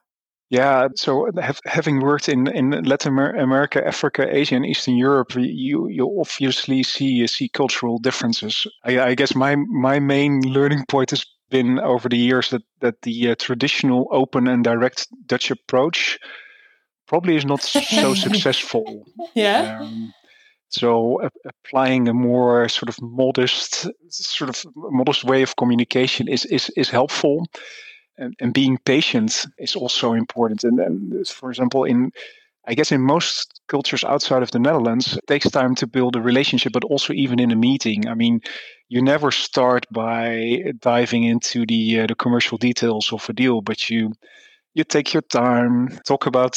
Yeah, 0.51 0.89
so 0.97 1.31
have, 1.39 1.61
having 1.67 2.01
worked 2.01 2.29
in, 2.29 2.47
in 2.49 2.71
Latin 2.85 3.19
America, 3.19 3.87
Africa, 3.87 4.27
Asia, 4.31 4.57
and 4.57 4.65
Eastern 4.65 4.97
Europe, 4.97 5.35
you 5.35 5.89
you 5.89 6.19
obviously 6.19 6.83
see 6.83 7.27
see 7.27 7.51
cultural 7.51 7.99
differences. 7.99 8.67
I, 8.85 9.01
I 9.01 9.15
guess 9.15 9.35
my 9.35 9.57
my 9.57 10.01
main 10.01 10.41
learning 10.41 10.87
point 10.89 11.11
has 11.11 11.27
been 11.51 11.79
over 11.79 12.09
the 12.09 12.17
years 12.17 12.49
that 12.51 12.63
that 12.81 13.03
the 13.03 13.31
uh, 13.31 13.35
traditional 13.39 14.09
open 14.11 14.49
and 14.49 14.65
direct 14.65 15.07
Dutch 15.27 15.51
approach 15.51 16.19
probably 17.07 17.37
is 17.37 17.45
not 17.45 17.63
so 17.63 18.15
successful. 18.27 19.05
Yeah. 19.35 19.81
Um, 19.83 20.15
so 20.69 21.29
applying 21.45 22.09
a 22.09 22.15
more 22.15 22.69
sort 22.69 22.89
of 22.89 23.01
modest, 23.01 23.87
sort 24.09 24.51
of 24.51 24.65
modest 24.77 25.25
way 25.25 25.43
of 25.43 25.57
communication 25.57 26.29
is 26.29 26.45
is 26.47 26.71
is 26.77 26.91
helpful, 26.91 27.47
and, 28.19 28.35
and 28.41 28.53
being 28.53 28.79
patient 28.85 29.47
is 29.59 29.77
also 29.77 30.13
important. 30.13 30.65
And 30.65 30.79
then, 30.79 31.25
for 31.25 31.51
example, 31.51 31.85
in 31.85 32.13
I 32.67 32.75
guess 32.75 32.93
in 32.93 33.01
most 33.01 33.61
cultures 33.69 34.05
outside 34.05 34.43
of 34.43 34.51
the 34.51 34.59
Netherlands, 34.59 35.17
it 35.17 35.27
takes 35.27 35.51
time 35.51 35.75
to 35.77 35.87
build 35.87 36.17
a 36.17 36.21
relationship, 36.21 36.73
but 36.73 36.85
also 36.85 37.15
even 37.15 37.41
in 37.41 37.51
a 37.51 37.57
meeting. 37.57 38.07
I 38.07 38.15
mean, 38.15 38.41
you 38.89 39.01
never 39.01 39.31
start 39.31 39.87
by 39.91 40.63
diving 40.81 41.25
into 41.25 41.65
the 41.65 42.01
uh, 42.01 42.07
the 42.07 42.15
commercial 42.15 42.59
details 42.59 43.13
of 43.13 43.29
a 43.29 43.33
deal, 43.33 43.63
but 43.63 43.89
you 43.89 44.13
you 44.75 44.85
take 44.85 45.15
your 45.15 45.23
time, 45.23 45.89
talk 46.07 46.27
about 46.27 46.57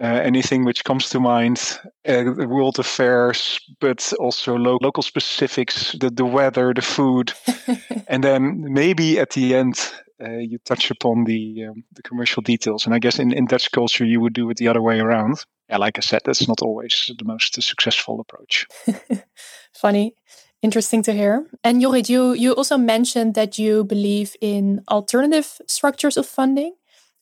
uh, 0.00 0.06
anything 0.06 0.64
which 0.64 0.84
comes 0.84 1.10
to 1.10 1.20
mind, 1.20 1.78
uh, 2.08 2.24
world 2.36 2.78
affairs, 2.78 3.58
but 3.80 4.12
also 4.18 4.56
lo- 4.56 4.78
local 4.80 5.02
specifics, 5.02 5.92
the, 5.92 6.10
the 6.10 6.24
weather, 6.24 6.74
the 6.74 6.82
food. 6.82 7.32
and 8.08 8.22
then 8.22 8.72
maybe 8.72 9.18
at 9.18 9.30
the 9.30 9.54
end, 9.54 9.92
uh, 10.22 10.38
you 10.38 10.58
touch 10.64 10.90
upon 10.90 11.24
the 11.24 11.66
um, 11.66 11.84
the 11.92 12.02
commercial 12.02 12.42
details. 12.42 12.86
And 12.86 12.94
I 12.94 12.98
guess 12.98 13.18
in, 13.18 13.32
in 13.32 13.46
Dutch 13.46 13.70
culture, 13.70 14.04
you 14.04 14.20
would 14.20 14.32
do 14.32 14.48
it 14.50 14.56
the 14.56 14.68
other 14.68 14.82
way 14.82 15.00
around. 15.00 15.44
Yeah, 15.68 15.78
like 15.78 15.98
I 15.98 16.00
said, 16.00 16.22
that's 16.24 16.48
not 16.48 16.62
always 16.62 17.10
the 17.18 17.24
most 17.24 17.60
successful 17.60 18.20
approach. 18.20 18.66
Funny 19.74 20.14
Interesting 20.62 21.02
to 21.02 21.12
hear. 21.12 21.46
And 21.62 21.82
Jorrit, 21.82 22.08
you, 22.08 22.32
you 22.32 22.52
also 22.52 22.78
mentioned 22.78 23.34
that 23.34 23.58
you 23.58 23.84
believe 23.84 24.34
in 24.40 24.82
alternative 24.88 25.60
structures 25.66 26.16
of 26.16 26.26
funding, 26.26 26.74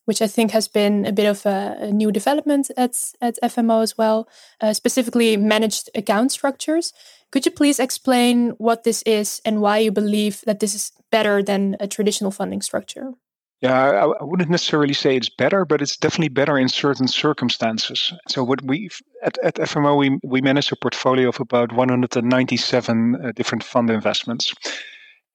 which 0.05 0.21
I 0.21 0.27
think 0.27 0.51
has 0.51 0.67
been 0.67 1.05
a 1.05 1.11
bit 1.11 1.25
of 1.25 1.45
a, 1.45 1.77
a 1.79 1.91
new 1.91 2.11
development 2.11 2.71
at, 2.77 2.95
at 3.21 3.37
FMO 3.43 3.83
as 3.83 3.97
well, 3.97 4.27
uh, 4.61 4.73
specifically 4.73 5.37
managed 5.37 5.89
account 5.95 6.31
structures. 6.31 6.93
Could 7.31 7.45
you 7.45 7.51
please 7.51 7.79
explain 7.79 8.51
what 8.51 8.83
this 8.83 9.01
is 9.03 9.41
and 9.43 9.61
why 9.61 9.79
you 9.79 9.91
believe 9.91 10.41
that 10.45 10.59
this 10.59 10.73
is 10.73 10.91
better 11.11 11.43
than 11.43 11.75
a 11.79 11.87
traditional 11.87 12.31
funding 12.31 12.61
structure? 12.61 13.13
Yeah, 13.61 14.05
I, 14.19 14.23
wouldn't 14.23 14.49
necessarily 14.49 14.93
say 14.93 15.15
it's 15.15 15.29
better, 15.29 15.65
but 15.65 15.81
it's 15.81 15.97
definitely 15.97 16.29
better 16.29 16.57
in 16.57 16.69
certain 16.69 17.07
circumstances. 17.07 18.13
So, 18.27 18.43
what 18.43 18.61
we 18.63 18.89
at, 19.23 19.37
at 19.43 19.55
FMO 19.55 19.97
we 19.97 20.19
we 20.23 20.41
manage 20.41 20.71
a 20.71 20.75
portfolio 20.75 21.29
of 21.29 21.39
about 21.39 21.71
197 21.71 23.15
uh, 23.15 23.31
different 23.31 23.63
fund 23.63 23.89
investments, 23.89 24.53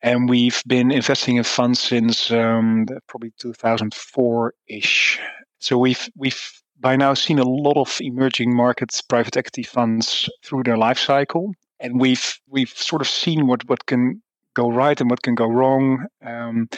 and 0.03 0.29
we've 0.29 0.63
been 0.67 0.91
investing 0.91 1.37
in 1.37 1.45
funds 1.45 1.81
since 1.81 2.31
um, 2.31 2.87
probably 3.07 3.33
2004 3.39 4.55
ish. 4.69 5.21
So 5.59 5.79
we've 5.79 6.09
we've 6.17 6.41
by 6.79 6.97
now 6.97 7.15
seen 7.15 7.39
a 7.39 7.45
lot 7.45 7.77
of 7.77 7.99
emerging 8.01 8.55
markets 8.55 9.03
private 9.03 9.37
equity 9.37 9.63
funds 9.63 10.29
through 10.43 10.63
their 10.63 10.79
life 10.79 10.99
cycle, 10.99 11.53
and 11.79 12.01
we've 12.01 12.39
we've 12.49 12.71
sort 12.71 13.03
of 13.03 13.09
seen 13.09 13.47
what 13.47 13.69
what 13.69 13.87
can 13.87 14.23
go 14.55 14.71
right 14.71 15.01
and 15.01 15.11
what 15.11 15.23
can 15.23 15.35
go 15.35 15.47
wrong. 15.47 16.07
Um, 16.25 16.69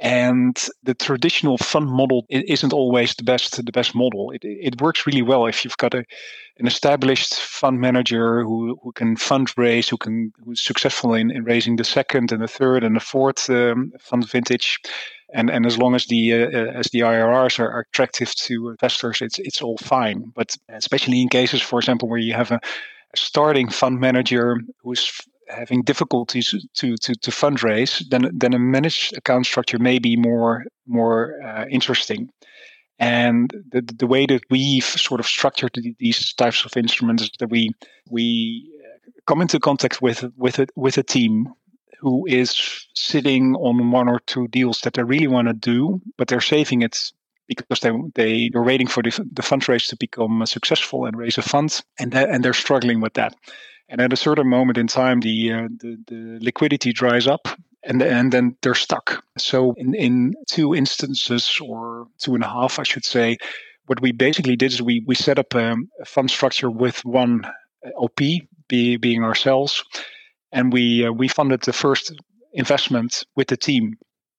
and 0.00 0.58
the 0.82 0.94
traditional 0.94 1.58
fund 1.58 1.90
model 1.90 2.24
isn't 2.30 2.72
always 2.72 3.14
the 3.14 3.22
best 3.22 3.64
the 3.64 3.70
best 3.70 3.94
model. 3.94 4.30
It, 4.30 4.40
it 4.42 4.80
works 4.80 5.06
really 5.06 5.20
well 5.20 5.44
if 5.44 5.62
you've 5.62 5.76
got 5.76 5.92
a, 5.92 6.04
an 6.58 6.66
established 6.66 7.34
fund 7.34 7.80
manager 7.80 8.42
who, 8.42 8.78
who 8.82 8.92
can 8.92 9.16
fundraise, 9.16 9.90
who 9.90 9.98
can 9.98 10.32
who's 10.42 10.64
successful 10.64 11.12
in, 11.12 11.30
in 11.30 11.44
raising 11.44 11.76
the 11.76 11.84
second 11.84 12.32
and 12.32 12.42
the 12.42 12.48
third 12.48 12.82
and 12.82 12.96
the 12.96 13.00
fourth 13.00 13.50
um, 13.50 13.92
fund 14.00 14.26
vintage. 14.26 14.78
And, 15.34 15.50
and 15.50 15.66
as 15.66 15.76
long 15.76 15.94
as 15.94 16.06
the 16.06 16.32
uh, 16.32 16.46
uh 16.46 16.72
as 16.74 16.86
the 16.86 17.00
IRRs 17.00 17.58
are, 17.60 17.70
are 17.70 17.86
attractive 17.92 18.34
to 18.34 18.70
investors, 18.70 19.20
it's 19.20 19.38
it's 19.38 19.60
all 19.60 19.76
fine. 19.76 20.32
But 20.34 20.56
especially 20.70 21.20
in 21.20 21.28
cases, 21.28 21.60
for 21.60 21.78
example, 21.78 22.08
where 22.08 22.18
you 22.18 22.32
have 22.32 22.50
a, 22.50 22.56
a 23.12 23.16
starting 23.16 23.68
fund 23.68 24.00
manager 24.00 24.56
who's 24.82 25.12
having 25.50 25.82
difficulties 25.82 26.54
to, 26.74 26.96
to, 26.96 27.14
to 27.14 27.30
fundraise, 27.30 28.02
then 28.08 28.30
then 28.32 28.54
a 28.54 28.58
managed 28.58 29.16
account 29.16 29.46
structure 29.46 29.78
may 29.78 29.98
be 29.98 30.16
more 30.16 30.64
more 30.86 31.40
uh, 31.42 31.66
interesting. 31.70 32.30
And 32.98 33.50
the, 33.72 33.80
the 33.80 34.06
way 34.06 34.26
that 34.26 34.42
we've 34.50 34.84
sort 34.84 35.20
of 35.20 35.26
structured 35.26 35.78
these 35.98 36.34
types 36.34 36.64
of 36.64 36.76
instruments 36.76 37.22
is 37.22 37.30
that 37.38 37.50
we 37.50 37.70
we 38.10 38.70
uh, 38.84 39.10
come 39.26 39.40
into 39.40 39.58
contact 39.58 40.02
with 40.02 40.24
with 40.36 40.58
a, 40.58 40.66
with 40.76 40.98
a 40.98 41.02
team 41.02 41.48
who 42.00 42.26
is 42.26 42.88
sitting 42.94 43.54
on 43.56 43.90
one 43.90 44.08
or 44.08 44.20
two 44.20 44.48
deals 44.48 44.80
that 44.80 44.94
they 44.94 45.02
really 45.02 45.26
want 45.26 45.48
to 45.48 45.54
do, 45.54 46.00
but 46.16 46.28
they're 46.28 46.40
saving 46.40 46.82
it 46.82 47.12
because 47.46 47.80
they 47.80 47.90
they 48.14 48.48
they're 48.50 48.62
waiting 48.62 48.86
for 48.86 49.02
the, 49.02 49.10
the 49.32 49.42
fundraise 49.42 49.88
to 49.88 49.96
become 49.96 50.44
successful 50.46 51.04
and 51.04 51.16
raise 51.16 51.38
a 51.38 51.42
fund, 51.42 51.82
and 51.98 52.12
that, 52.12 52.28
and 52.30 52.44
they're 52.44 52.52
struggling 52.52 53.00
with 53.00 53.14
that. 53.14 53.34
And 53.90 54.00
at 54.00 54.12
a 54.12 54.16
certain 54.16 54.48
moment 54.48 54.78
in 54.78 54.86
time, 54.86 55.20
the, 55.20 55.52
uh, 55.52 55.68
the, 55.78 55.98
the 56.06 56.38
liquidity 56.40 56.92
dries 56.92 57.26
up 57.26 57.48
and 57.82 58.02
and 58.02 58.32
then 58.32 58.56
they're 58.62 58.74
stuck. 58.74 59.24
So 59.38 59.74
in, 59.76 59.94
in 59.94 60.34
two 60.48 60.74
instances 60.74 61.58
or 61.62 62.06
two 62.18 62.34
and 62.34 62.44
a 62.44 62.48
half, 62.48 62.78
I 62.78 62.82
should 62.82 63.04
say, 63.04 63.38
what 63.86 64.00
we 64.00 64.12
basically 64.12 64.56
did 64.56 64.72
is 64.72 64.82
we 64.82 65.02
we 65.06 65.14
set 65.14 65.38
up 65.38 65.54
a, 65.54 65.76
a 66.00 66.04
fund 66.04 66.30
structure 66.30 66.70
with 66.70 67.04
one 67.04 67.42
LP, 67.96 68.48
be, 68.68 68.96
being 68.96 69.24
ourselves, 69.24 69.82
and 70.52 70.72
we 70.72 71.06
uh, 71.06 71.12
we 71.12 71.28
funded 71.28 71.62
the 71.62 71.72
first 71.72 72.12
investment 72.52 73.24
with 73.36 73.48
the 73.48 73.56
team. 73.56 73.94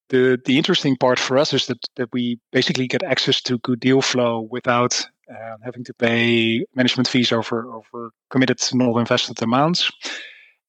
The 0.09 0.39
the 0.45 0.57
interesting 0.57 0.97
part 0.97 1.19
for 1.19 1.37
us 1.37 1.53
is 1.53 1.65
that 1.67 1.79
that 1.95 2.09
we 2.13 2.39
basically 2.51 2.87
get 2.87 3.03
access 3.03 3.41
to 3.43 3.57
good 3.59 3.79
deal 3.79 4.01
flow 4.01 4.47
without 4.51 5.05
uh, 5.31 5.57
having 5.63 5.83
to 5.85 5.93
pay 5.93 6.65
management 6.75 7.07
fees 7.07 7.31
over 7.31 7.71
over 7.73 8.11
committed 8.29 8.59
not 8.73 8.97
invested 8.97 9.41
amounts. 9.41 9.91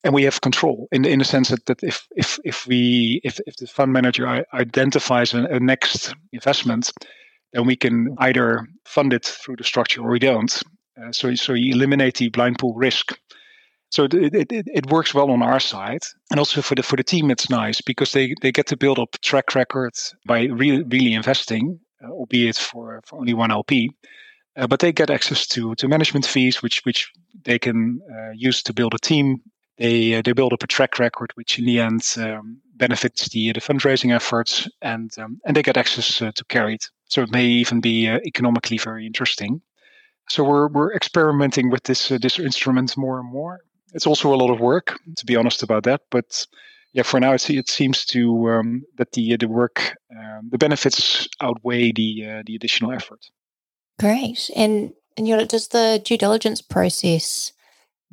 And 0.04 0.14
we 0.14 0.24
have 0.24 0.40
control 0.40 0.88
in 0.92 1.04
in 1.04 1.18
the 1.18 1.24
sense 1.24 1.48
that, 1.48 1.66
that 1.66 1.82
if 1.82 2.06
if 2.16 2.38
if 2.44 2.66
we 2.66 3.20
if, 3.24 3.40
if 3.46 3.56
the 3.56 3.66
fund 3.66 3.92
manager 3.92 4.44
identifies 4.54 5.34
a, 5.34 5.44
a, 5.44 5.60
next 5.60 6.14
investment 6.32 6.92
then 7.52 7.66
we 7.66 7.76
can 7.76 8.14
either 8.18 8.66
fund 8.84 9.12
it 9.12 9.26
through 9.26 9.56
the 9.56 9.64
structure 9.64 10.00
or 10.00 10.10
we 10.10 10.18
don't. 10.18 10.62
Uh, 11.00 11.12
so 11.12 11.34
so 11.34 11.52
you 11.52 11.72
eliminate 11.72 12.16
the 12.16 12.28
blind 12.30 12.58
pool 12.58 12.74
risk. 12.74 13.18
So 13.90 14.04
it, 14.04 14.34
it, 14.34 14.46
it, 14.50 14.90
works 14.90 15.12
well 15.12 15.30
on 15.30 15.42
our 15.42 15.60
side. 15.60 16.00
And 16.30 16.38
also 16.38 16.62
for 16.62 16.74
the 16.74 16.82
for 16.82 16.96
the 16.96 17.04
team 17.04 17.30
it's 17.30 17.50
nice 17.50 17.80
because 17.80 18.12
they 18.12 18.34
they 18.40 18.52
get 18.52 18.66
to 18.68 18.76
build 18.76 18.98
up 18.98 19.16
track 19.22 19.54
record 19.54 19.92
by 20.26 20.44
really 20.44 20.82
really 20.82 21.14
investing 21.14 21.78
uh, 22.02 22.08
albeit 22.10 22.56
for, 22.56 23.00
for 23.04 23.18
only 23.18 23.34
one 23.34 23.50
lp 23.50 23.90
uh, 24.56 24.66
but 24.66 24.80
they 24.80 24.92
get 24.92 25.10
access 25.10 25.46
to 25.46 25.74
to 25.76 25.88
management 25.88 26.26
fees, 26.26 26.62
which 26.62 26.84
which 26.84 27.12
they 27.44 27.58
can 27.58 28.00
uh, 28.10 28.30
use 28.34 28.62
to 28.62 28.74
build 28.74 28.94
a 28.94 28.98
team. 28.98 29.40
They 29.78 30.14
uh, 30.14 30.22
they 30.22 30.32
build 30.32 30.52
up 30.52 30.62
a 30.62 30.66
track 30.66 30.98
record, 30.98 31.32
which 31.34 31.58
in 31.58 31.64
the 31.64 31.80
end 31.80 32.02
um, 32.18 32.60
benefits 32.76 33.28
the 33.28 33.52
the 33.52 33.60
fundraising 33.60 34.14
efforts, 34.14 34.68
and 34.82 35.10
um, 35.18 35.40
and 35.46 35.56
they 35.56 35.62
get 35.62 35.76
access 35.76 36.20
uh, 36.20 36.32
to 36.34 36.44
carry 36.44 36.74
it. 36.74 36.84
So 37.04 37.22
it 37.22 37.30
may 37.30 37.44
even 37.44 37.80
be 37.80 38.08
uh, 38.08 38.18
economically 38.26 38.78
very 38.78 39.06
interesting. 39.06 39.62
So 40.28 40.44
we're 40.44 40.68
we're 40.68 40.94
experimenting 40.94 41.70
with 41.70 41.84
this 41.84 42.10
uh, 42.10 42.18
this 42.18 42.38
instrument 42.38 42.96
more 42.96 43.18
and 43.18 43.30
more. 43.30 43.60
It's 43.94 44.06
also 44.06 44.34
a 44.34 44.36
lot 44.36 44.50
of 44.50 44.60
work, 44.60 44.98
to 45.16 45.26
be 45.26 45.36
honest 45.36 45.62
about 45.62 45.84
that, 45.84 46.00
but 46.10 46.46
yeah, 46.94 47.02
for 47.02 47.20
now 47.20 47.32
it, 47.32 47.50
it 47.50 47.68
seems 47.68 48.06
to 48.06 48.50
um, 48.50 48.82
that 48.96 49.12
the 49.12 49.36
the 49.36 49.48
work 49.48 49.96
um, 50.16 50.48
the 50.50 50.58
benefits 50.58 51.28
outweigh 51.40 51.92
the 51.92 52.42
the 52.46 52.54
additional 52.54 52.92
effort. 52.92 53.20
Great. 53.98 54.50
And 54.56 54.92
and 55.16 55.28
you 55.28 55.36
know, 55.36 55.44
does 55.44 55.68
the 55.68 56.00
due 56.04 56.18
diligence 56.18 56.62
process 56.62 57.52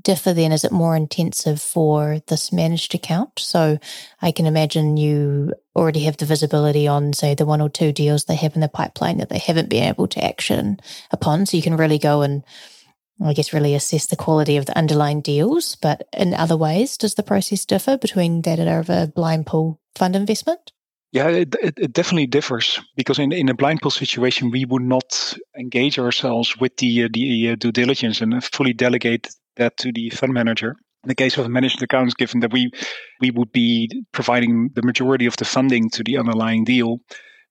differ 0.01 0.33
then? 0.33 0.51
Is 0.51 0.63
it 0.63 0.71
more 0.71 0.95
intensive 0.95 1.61
for 1.61 2.19
this 2.27 2.51
managed 2.51 2.93
account? 2.93 3.39
So 3.39 3.79
I 4.21 4.31
can 4.31 4.45
imagine 4.45 4.97
you 4.97 5.53
already 5.75 6.01
have 6.01 6.17
the 6.17 6.25
visibility 6.25 6.87
on, 6.87 7.13
say, 7.13 7.35
the 7.35 7.45
one 7.45 7.61
or 7.61 7.69
two 7.69 7.91
deals 7.91 8.25
they 8.25 8.35
have 8.35 8.55
in 8.55 8.61
the 8.61 8.67
pipeline 8.67 9.17
that 9.17 9.29
they 9.29 9.39
haven't 9.39 9.69
been 9.69 9.83
able 9.83 10.07
to 10.07 10.23
action 10.23 10.79
upon. 11.11 11.45
So 11.45 11.57
you 11.57 11.63
can 11.63 11.77
really 11.77 11.99
go 11.99 12.21
and 12.21 12.43
I 13.21 13.33
guess 13.33 13.53
really 13.53 13.75
assess 13.75 14.05
the 14.05 14.15
quality 14.15 14.57
of 14.57 14.65
the 14.65 14.77
underlying 14.77 15.21
deals. 15.21 15.75
But 15.75 16.07
in 16.13 16.33
other 16.33 16.55
ways, 16.55 16.97
does 16.97 17.15
the 17.15 17.23
process 17.23 17.65
differ 17.65 17.97
between 17.97 18.41
that 18.43 18.59
of 18.59 18.89
a 18.89 19.07
blind 19.07 19.45
pool 19.45 19.79
fund 19.95 20.15
investment? 20.15 20.71
Yeah, 21.11 21.27
it, 21.29 21.55
it, 21.61 21.73
it, 21.79 21.93
definitely 21.93 22.27
differs 22.27 22.79
because 22.95 23.17
in, 23.17 23.31
in 23.31 23.49
a 23.49 23.55
blind 23.55 23.81
pool 23.81 23.89
situation, 23.89 24.51
we 24.51 24.65
would 24.65 24.83
not 24.83 25.35
engage 25.57 25.97
ourselves 25.97 26.55
with 26.59 26.77
the, 26.77 27.05
uh, 27.05 27.09
the 27.11 27.49
uh, 27.49 27.55
due 27.55 27.71
diligence 27.71 28.21
and 28.21 28.43
fully 28.43 28.73
delegate 28.73 29.27
that 29.55 29.75
to 29.77 29.91
the 29.91 30.11
fund 30.11 30.33
manager. 30.33 30.75
In 31.03 31.07
the 31.07 31.15
case 31.15 31.37
of 31.37 31.49
managed 31.49 31.81
accounts, 31.81 32.13
given 32.13 32.41
that 32.41 32.53
we 32.53 32.71
we 33.21 33.31
would 33.31 33.51
be 33.51 33.89
providing 34.11 34.69
the 34.75 34.83
majority 34.83 35.25
of 35.25 35.37
the 35.37 35.45
funding 35.45 35.89
to 35.91 36.03
the 36.03 36.17
underlying 36.17 36.63
deal, 36.65 36.99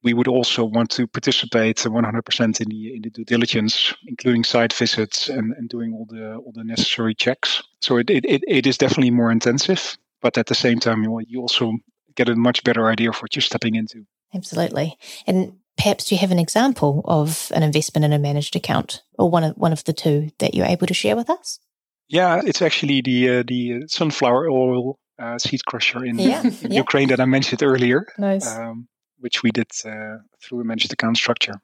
we 0.04 0.12
would 0.12 0.28
also 0.28 0.64
want 0.64 0.90
to 0.90 1.06
participate 1.06 1.78
100% 1.78 2.60
in 2.60 2.68
the 2.68 2.94
in 2.94 3.02
the 3.02 3.10
due 3.10 3.24
diligence, 3.24 3.94
including 4.06 4.44
site 4.44 4.72
visits 4.72 5.28
and, 5.28 5.52
and 5.54 5.68
doing 5.68 5.92
all 5.94 6.06
the 6.08 6.36
all 6.36 6.52
the 6.54 6.62
necessary 6.62 7.14
checks. 7.14 7.62
So 7.80 7.96
it, 7.96 8.10
it, 8.10 8.44
it 8.46 8.66
is 8.66 8.78
definitely 8.78 9.10
more 9.10 9.32
intensive, 9.32 9.96
but 10.20 10.38
at 10.38 10.46
the 10.46 10.54
same 10.54 10.78
time, 10.78 11.02
you 11.26 11.40
also 11.40 11.72
get 12.18 12.28
a 12.28 12.36
much 12.36 12.64
better 12.64 12.88
idea 12.88 13.08
of 13.10 13.16
what 13.18 13.34
you're 13.34 13.42
stepping 13.50 13.76
into. 13.76 14.04
Absolutely. 14.34 14.96
And 15.26 15.54
perhaps 15.76 16.10
you 16.10 16.18
have 16.18 16.32
an 16.32 16.38
example 16.38 17.02
of 17.04 17.50
an 17.54 17.62
investment 17.62 18.04
in 18.04 18.12
a 18.12 18.18
managed 18.18 18.56
account 18.56 19.02
or 19.18 19.30
one 19.30 19.44
of 19.44 19.56
one 19.56 19.72
of 19.72 19.84
the 19.84 19.92
two 19.92 20.30
that 20.40 20.54
you're 20.54 20.66
able 20.66 20.86
to 20.86 20.94
share 20.94 21.16
with 21.16 21.30
us? 21.30 21.60
Yeah, 22.08 22.40
it's 22.44 22.60
actually 22.60 23.00
the 23.02 23.18
uh, 23.30 23.42
the 23.46 23.84
sunflower 23.86 24.50
oil 24.50 24.98
uh, 25.18 25.38
seed 25.38 25.64
crusher 25.64 26.04
in, 26.04 26.18
yeah, 26.18 26.42
in 26.62 26.72
yeah. 26.72 26.80
Ukraine 26.84 27.08
that 27.08 27.20
I 27.20 27.24
mentioned 27.24 27.62
earlier. 27.62 28.06
Nice. 28.18 28.46
Um, 28.46 28.88
which 29.20 29.42
we 29.42 29.50
did 29.50 29.70
uh, 29.84 30.18
through 30.42 30.60
a 30.60 30.64
managed 30.64 30.92
account 30.92 31.16
structure. 31.16 31.54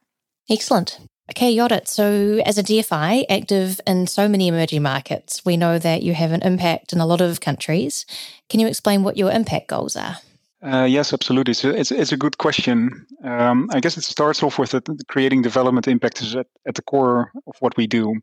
Excellent. 0.51 0.99
Okay, 1.31 1.57
Jorrit. 1.57 1.89
So, 1.89 2.43
as 2.45 2.59
a 2.59 2.63
DFI 2.63 3.25
active 3.31 3.81
in 3.87 4.07
so 4.07 4.29
many 4.29 4.49
emerging 4.49 4.83
markets, 4.83 5.43
we 5.45 5.57
know 5.57 5.79
that 5.79 6.03
you 6.03 6.13
have 6.15 6.33
an 6.33 6.43
impact 6.43 6.93
in 6.93 7.01
a 7.01 7.07
lot 7.07 7.23
of 7.23 7.41
countries. 7.41 8.05
Can 8.51 8.61
you 8.61 8.67
explain 8.67 9.05
what 9.05 9.17
your 9.17 9.31
impact 9.31 9.69
goals 9.69 9.97
are? 9.97 10.19
Uh, 10.65 10.85
yes, 10.85 11.13
absolutely. 11.13 11.53
So 11.53 11.69
it's, 11.69 11.93
it's 11.93 12.13
a 12.13 12.17
good 12.17 12.39
question. 12.39 13.07
Um, 13.23 13.69
I 13.75 13.81
guess 13.81 13.99
it 13.99 14.05
starts 14.05 14.43
off 14.43 14.59
with 14.59 14.73
it, 14.73 14.89
creating 15.09 15.43
development 15.43 15.87
impact 15.87 16.23
is 16.23 16.35
at, 16.35 16.47
at 16.67 16.75
the 16.75 16.83
core 16.83 17.31
of 17.47 17.57
what 17.61 17.77
we 17.77 17.87
do. 17.87 18.23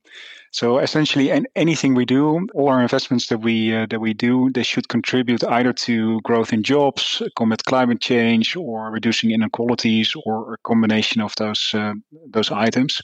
So 0.53 0.79
essentially, 0.79 1.31
anything 1.55 1.93
we 1.93 2.03
do, 2.03 2.47
all 2.53 2.69
our 2.69 2.81
investments 2.81 3.27
that 3.27 3.37
we 3.37 3.73
uh, 3.73 3.85
that 3.89 4.01
we 4.01 4.13
do, 4.13 4.49
they 4.51 4.63
should 4.63 4.89
contribute 4.89 5.45
either 5.45 5.71
to 5.71 6.19
growth 6.21 6.51
in 6.51 6.61
jobs, 6.61 7.21
combat 7.37 7.63
climate 7.63 8.01
change, 8.01 8.57
or 8.57 8.91
reducing 8.91 9.31
inequalities, 9.31 10.13
or 10.25 10.55
a 10.55 10.57
combination 10.67 11.21
of 11.21 11.33
those 11.37 11.73
uh, 11.73 11.93
those 12.27 12.51
items. 12.51 13.01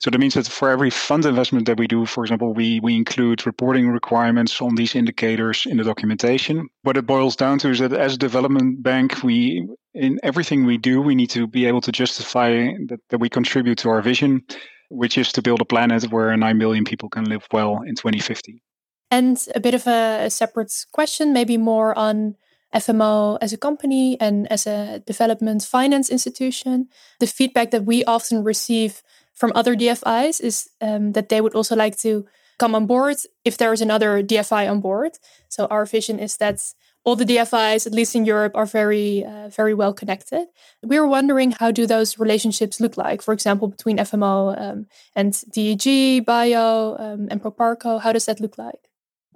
So 0.00 0.10
that 0.10 0.18
means 0.18 0.34
that 0.34 0.46
for 0.46 0.70
every 0.70 0.90
fund 0.90 1.24
investment 1.24 1.66
that 1.66 1.78
we 1.78 1.86
do, 1.86 2.06
for 2.06 2.24
example, 2.24 2.52
we, 2.52 2.80
we 2.80 2.96
include 2.96 3.46
reporting 3.46 3.88
requirements 3.88 4.60
on 4.60 4.74
these 4.74 4.94
indicators 4.94 5.66
in 5.66 5.76
the 5.76 5.84
documentation. 5.84 6.68
What 6.82 6.96
it 6.96 7.06
boils 7.06 7.36
down 7.36 7.58
to 7.60 7.70
is 7.70 7.78
that 7.78 7.92
as 7.92 8.14
a 8.14 8.18
development 8.18 8.82
bank, 8.82 9.22
we 9.22 9.68
in 9.94 10.18
everything 10.22 10.64
we 10.64 10.78
do, 10.78 11.00
we 11.00 11.14
need 11.14 11.30
to 11.30 11.46
be 11.46 11.66
able 11.66 11.80
to 11.80 11.92
justify 11.92 12.50
that, 12.86 13.00
that 13.10 13.18
we 13.18 13.28
contribute 13.28 13.78
to 13.78 13.88
our 13.88 14.00
vision, 14.00 14.42
which 14.90 15.18
is 15.18 15.32
to 15.32 15.42
build 15.42 15.60
a 15.60 15.64
planet 15.64 16.04
where 16.12 16.36
9 16.36 16.58
million 16.58 16.84
people 16.84 17.08
can 17.08 17.24
live 17.24 17.46
well 17.52 17.82
in 17.82 17.94
2050. 17.94 18.62
And 19.10 19.38
a 19.54 19.60
bit 19.60 19.74
of 19.74 19.86
a, 19.86 20.26
a 20.26 20.30
separate 20.30 20.72
question, 20.92 21.32
maybe 21.32 21.56
more 21.56 21.96
on 21.98 22.36
FMO 22.74 23.38
as 23.40 23.52
a 23.52 23.56
company 23.56 24.20
and 24.20 24.50
as 24.52 24.66
a 24.66 25.02
development 25.06 25.62
finance 25.64 26.10
institution. 26.10 26.88
The 27.18 27.26
feedback 27.26 27.70
that 27.70 27.84
we 27.84 28.04
often 28.04 28.44
receive 28.44 29.02
from 29.38 29.52
other 29.54 29.74
DFIs 29.74 30.40
is 30.40 30.68
um, 30.80 31.12
that 31.12 31.28
they 31.28 31.40
would 31.40 31.54
also 31.54 31.76
like 31.76 31.96
to 31.98 32.26
come 32.58 32.74
on 32.74 32.86
board 32.86 33.16
if 33.44 33.56
there 33.56 33.72
is 33.72 33.80
another 33.80 34.22
DFI 34.22 34.68
on 34.68 34.80
board. 34.80 35.12
So 35.48 35.66
our 35.66 35.86
vision 35.86 36.18
is 36.18 36.36
that 36.38 36.74
all 37.04 37.16
the 37.16 37.24
DFIs, 37.24 37.86
at 37.86 37.94
least 37.94 38.14
in 38.14 38.24
Europe, 38.24 38.52
are 38.54 38.66
very, 38.66 39.24
uh, 39.24 39.48
very 39.48 39.74
well 39.74 39.94
connected. 39.94 40.46
We 40.82 40.98
were 40.98 41.06
wondering 41.06 41.52
how 41.52 41.70
do 41.70 41.86
those 41.86 42.18
relationships 42.18 42.80
look 42.80 42.96
like? 42.96 43.22
For 43.22 43.32
example, 43.32 43.68
between 43.68 43.98
FMO 43.98 44.60
um, 44.60 44.86
and 45.14 45.32
DEG, 45.50 46.26
Bio, 46.26 46.96
um, 46.98 47.28
and 47.30 47.40
Proparco. 47.40 48.00
How 48.00 48.12
does 48.12 48.26
that 48.26 48.40
look 48.40 48.58
like? 48.58 48.90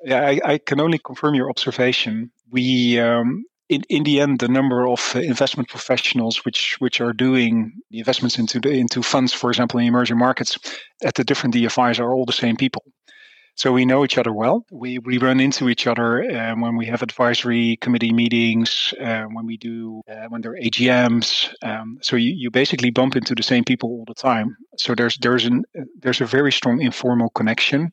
Yeah, 0.05 0.27
I, 0.27 0.41
I 0.45 0.59
can 0.59 0.81
only 0.81 0.99
confirm 0.99 1.35
your 1.35 1.49
observation. 1.49 2.33
We 2.51 2.99
um, 2.99 3.45
in, 3.73 3.83
in 3.89 4.03
the 4.05 4.21
end, 4.21 4.39
the 4.39 4.49
number 4.49 4.87
of 4.87 5.13
uh, 5.15 5.21
investment 5.21 5.69
professionals 5.69 6.45
which 6.45 6.77
which 6.79 7.01
are 7.01 7.13
doing 7.13 7.73
the 7.91 7.99
investments 7.99 8.39
into 8.39 8.61
the, 8.61 8.71
into 8.71 9.03
funds, 9.03 9.33
for 9.33 9.51
example, 9.51 9.81
in 9.81 9.87
emerging 9.87 10.19
markets, 10.19 10.59
at 11.05 11.15
the 11.15 11.25
different 11.25 11.55
DFIs 11.55 11.99
are 11.99 12.13
all 12.13 12.27
the 12.27 12.33
same 12.33 12.57
people. 12.57 12.85
So 13.55 13.71
we 13.71 13.85
know 13.85 14.05
each 14.05 14.19
other 14.19 14.33
well. 14.33 14.65
We 14.71 14.99
we 14.99 15.19
run 15.19 15.41
into 15.41 15.69
each 15.69 15.87
other 15.87 16.09
um, 16.39 16.61
when 16.61 16.77
we 16.77 16.87
have 16.87 17.03
advisory 17.03 17.77
committee 17.81 18.13
meetings, 18.13 18.95
uh, 19.01 19.25
when 19.25 19.47
we 19.47 19.57
do 19.57 20.03
uh, 20.11 20.27
when 20.29 20.41
there 20.43 20.53
are 20.53 20.59
AGMs. 20.59 21.53
Um, 21.63 21.99
so 22.03 22.17
you, 22.17 22.35
you 22.37 22.51
basically 22.51 22.91
bump 22.91 23.17
into 23.17 23.35
the 23.35 23.43
same 23.43 23.65
people 23.65 23.91
all 23.91 24.05
the 24.07 24.15
time. 24.15 24.57
So 24.79 24.95
there's 24.95 25.17
there's 25.19 25.45
an 25.45 25.65
there's 25.99 26.21
a 26.21 26.27
very 26.27 26.53
strong 26.53 26.81
informal 26.81 27.31
connection, 27.31 27.93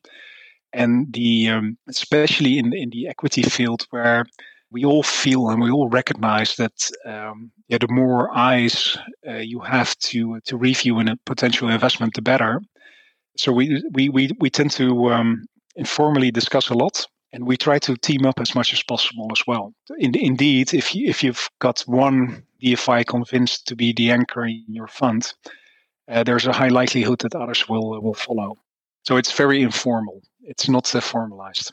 and 0.72 1.12
the 1.12 1.50
um, 1.50 1.78
especially 1.88 2.58
in 2.58 2.72
in 2.72 2.90
the 2.90 3.08
equity 3.08 3.42
field 3.42 3.86
where 3.90 4.24
we 4.70 4.84
all 4.84 5.02
feel 5.02 5.50
and 5.50 5.60
we 5.60 5.70
all 5.70 5.88
recognize 5.88 6.56
that 6.56 6.90
um, 7.04 7.50
yeah, 7.68 7.78
the 7.78 7.88
more 7.88 8.30
eyes 8.36 8.96
uh, 9.26 9.34
you 9.34 9.60
have 9.60 9.96
to 9.98 10.40
to 10.40 10.56
review 10.56 10.98
in 11.00 11.08
a 11.08 11.16
potential 11.26 11.68
investment, 11.68 12.14
the 12.14 12.22
better. 12.22 12.60
So 13.36 13.52
we 13.52 13.82
we 13.92 14.08
we, 14.08 14.30
we 14.38 14.50
tend 14.50 14.70
to 14.72 15.12
um, 15.12 15.44
informally 15.76 16.30
discuss 16.30 16.68
a 16.70 16.74
lot, 16.74 17.06
and 17.32 17.46
we 17.46 17.56
try 17.56 17.78
to 17.80 17.96
team 17.96 18.26
up 18.26 18.40
as 18.40 18.54
much 18.54 18.72
as 18.72 18.82
possible 18.82 19.28
as 19.32 19.42
well. 19.46 19.72
In, 19.98 20.14
indeed, 20.14 20.74
if 20.74 20.94
you, 20.94 21.08
if 21.08 21.22
you've 21.22 21.48
got 21.58 21.80
one 21.82 22.42
DFI 22.62 23.06
convinced 23.06 23.66
to 23.68 23.76
be 23.76 23.92
the 23.92 24.10
anchor 24.10 24.44
in 24.44 24.64
your 24.68 24.88
fund, 24.88 25.32
uh, 26.08 26.22
there's 26.22 26.46
a 26.46 26.52
high 26.52 26.68
likelihood 26.68 27.20
that 27.20 27.34
others 27.34 27.68
will 27.68 28.00
will 28.00 28.14
follow. 28.14 28.56
So 29.04 29.16
it's 29.16 29.32
very 29.32 29.62
informal. 29.62 30.22
It's 30.42 30.68
not 30.68 30.94
uh, 30.94 31.00
formalized. 31.00 31.72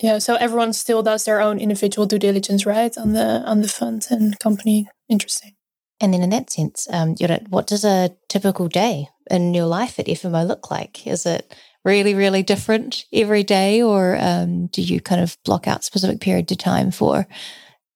Yeah, 0.00 0.18
so 0.18 0.36
everyone 0.36 0.72
still 0.72 1.02
does 1.02 1.24
their 1.24 1.40
own 1.40 1.58
individual 1.58 2.06
due 2.06 2.18
diligence, 2.18 2.64
right, 2.64 2.96
on 2.96 3.12
the 3.12 3.42
on 3.44 3.60
the 3.60 3.68
fund 3.68 4.06
and 4.10 4.38
company. 4.38 4.88
Interesting. 5.08 5.54
And 6.00 6.12
then, 6.12 6.22
in 6.22 6.30
that 6.30 6.50
sense, 6.50 6.88
um, 6.90 7.14
you 7.18 7.28
know, 7.28 7.38
what 7.48 7.66
does 7.66 7.84
a 7.84 8.10
typical 8.28 8.68
day 8.68 9.08
in 9.30 9.54
your 9.54 9.66
life 9.66 9.98
at 10.00 10.06
FMO 10.06 10.46
look 10.46 10.70
like? 10.70 11.06
Is 11.06 11.26
it 11.26 11.54
really, 11.84 12.14
really 12.14 12.42
different 12.42 13.04
every 13.12 13.44
day, 13.44 13.82
or 13.82 14.16
um, 14.20 14.66
do 14.68 14.82
you 14.82 15.00
kind 15.00 15.20
of 15.20 15.36
block 15.44 15.68
out 15.68 15.84
specific 15.84 16.20
periods 16.20 16.50
of 16.50 16.58
time 16.58 16.90
for 16.90 17.26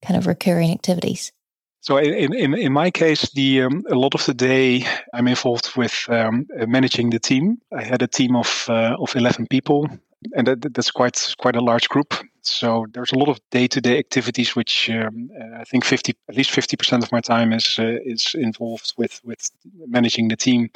kind 0.04 0.16
of 0.16 0.26
recurring 0.26 0.70
activities? 0.70 1.32
So 1.80 1.98
in, 1.98 2.34
in, 2.34 2.54
in 2.54 2.72
my 2.72 2.90
case, 2.90 3.30
the 3.30 3.62
um, 3.62 3.84
a 3.88 3.94
lot 3.94 4.14
of 4.14 4.26
the 4.26 4.34
day 4.34 4.84
I'm 5.14 5.28
involved 5.28 5.76
with 5.76 6.04
um, 6.08 6.46
managing 6.66 7.10
the 7.10 7.20
team. 7.20 7.58
I 7.72 7.84
had 7.84 8.02
a 8.02 8.08
team 8.08 8.34
of 8.34 8.66
uh, 8.68 8.96
of 8.98 9.14
eleven 9.16 9.46
people 9.46 9.88
and 10.34 10.46
that, 10.46 10.74
that's 10.74 10.90
quite 10.90 11.34
quite 11.38 11.56
a 11.56 11.60
large 11.60 11.88
group. 11.88 12.14
So 12.42 12.86
there's 12.92 13.12
a 13.12 13.18
lot 13.18 13.28
of 13.28 13.40
day-to-day 13.50 13.98
activities, 13.98 14.54
which 14.54 14.88
um, 14.90 15.30
I 15.56 15.64
think 15.64 15.84
50, 15.84 16.14
at 16.28 16.36
least 16.36 16.50
50% 16.50 17.02
of 17.02 17.10
my 17.10 17.20
time 17.20 17.52
is 17.52 17.76
uh, 17.78 17.98
is 18.04 18.34
involved 18.34 18.94
with 18.96 19.20
with 19.24 19.50
managing 19.86 20.28
the 20.28 20.36
team. 20.36 20.70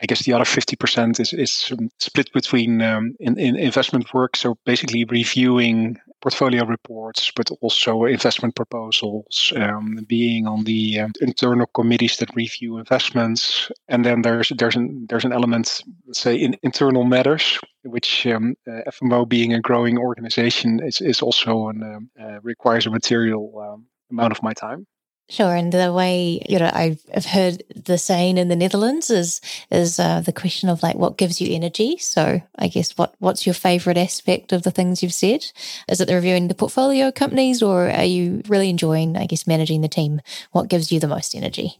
I 0.00 0.06
guess 0.06 0.24
the 0.24 0.32
other 0.32 0.44
50% 0.44 1.20
is 1.20 1.32
is 1.32 1.72
split 1.98 2.32
between 2.32 2.82
um, 2.82 3.14
in, 3.20 3.38
in 3.38 3.56
investment 3.56 4.12
work. 4.14 4.36
So 4.36 4.56
basically 4.64 5.04
reviewing 5.04 5.98
portfolio 6.22 6.64
reports, 6.64 7.32
but 7.34 7.50
also 7.60 8.04
investment 8.04 8.54
proposals, 8.54 9.52
um, 9.56 9.98
being 10.06 10.46
on 10.46 10.64
the 10.64 11.00
um, 11.00 11.12
internal 11.20 11.66
committees 11.66 12.16
that 12.16 12.34
review 12.34 12.78
investments, 12.78 13.70
and 13.88 14.04
then 14.04 14.22
there's 14.22 14.50
there's 14.56 14.76
an 14.76 15.06
there's 15.08 15.24
an 15.24 15.32
element, 15.32 15.82
say, 16.12 16.36
in 16.36 16.56
internal 16.62 17.04
matters, 17.04 17.58
which 17.82 18.26
um, 18.26 18.54
uh, 18.66 18.90
FMO 18.90 19.28
being 19.28 19.52
a 19.52 19.60
growing 19.60 19.98
organization 19.98 20.80
is 20.82 21.00
is 21.00 21.20
also 21.20 21.68
an, 21.68 21.82
um, 21.82 22.10
uh, 22.18 22.40
requires 22.42 22.86
a 22.86 22.90
material 22.90 23.52
um, 23.58 23.86
amount 24.10 24.32
of 24.32 24.42
my 24.42 24.52
time. 24.52 24.86
Sure, 25.32 25.54
and 25.54 25.72
the 25.72 25.94
way 25.94 26.44
you 26.46 26.58
know 26.58 26.70
I've 26.74 27.24
heard 27.24 27.62
the 27.74 27.96
saying 27.96 28.36
in 28.36 28.48
the 28.48 28.54
Netherlands 28.54 29.08
is 29.08 29.40
is 29.70 29.98
uh, 29.98 30.20
the 30.20 30.30
question 30.30 30.68
of 30.68 30.82
like 30.82 30.96
what 30.96 31.16
gives 31.16 31.40
you 31.40 31.54
energy. 31.54 31.96
So 31.96 32.42
I 32.58 32.68
guess 32.68 32.98
what 32.98 33.14
what's 33.18 33.46
your 33.46 33.54
favorite 33.54 33.96
aspect 33.96 34.52
of 34.52 34.62
the 34.62 34.70
things 34.70 35.02
you've 35.02 35.14
said? 35.14 35.50
Is 35.88 36.02
it 36.02 36.08
the 36.08 36.16
reviewing 36.16 36.48
the 36.48 36.54
portfolio 36.54 37.10
companies, 37.10 37.62
or 37.62 37.88
are 37.88 38.04
you 38.04 38.42
really 38.46 38.68
enjoying 38.68 39.16
I 39.16 39.24
guess 39.24 39.46
managing 39.46 39.80
the 39.80 39.88
team? 39.88 40.20
What 40.50 40.68
gives 40.68 40.92
you 40.92 41.00
the 41.00 41.08
most 41.08 41.34
energy? 41.34 41.78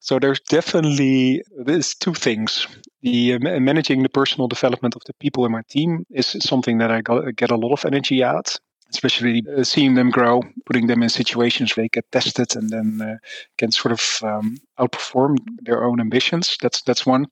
So 0.00 0.18
there's 0.18 0.40
definitely 0.40 1.42
there's 1.62 1.94
two 1.94 2.14
things. 2.14 2.66
The 3.02 3.34
uh, 3.34 3.60
managing 3.60 4.02
the 4.02 4.08
personal 4.08 4.48
development 4.48 4.96
of 4.96 5.02
the 5.04 5.12
people 5.20 5.44
in 5.44 5.52
my 5.52 5.62
team 5.68 6.06
is 6.08 6.38
something 6.40 6.78
that 6.78 6.90
I 6.90 7.02
got, 7.02 7.36
get 7.36 7.50
a 7.50 7.56
lot 7.56 7.74
of 7.74 7.84
energy 7.84 8.24
out 8.24 8.58
especially 8.90 9.44
uh, 9.56 9.64
seeing 9.64 9.94
them 9.94 10.10
grow, 10.10 10.42
putting 10.66 10.86
them 10.86 11.02
in 11.02 11.08
situations 11.08 11.76
where 11.76 11.84
they 11.84 11.88
get 11.88 12.10
tested 12.10 12.56
and 12.56 12.70
then 12.70 13.00
uh, 13.00 13.16
can 13.56 13.70
sort 13.70 13.92
of 13.92 14.02
um, 14.22 14.56
outperform 14.78 15.36
their 15.62 15.84
own 15.84 16.00
ambitions. 16.00 16.56
That's 16.60 16.82
that's 16.82 17.06
one, 17.06 17.26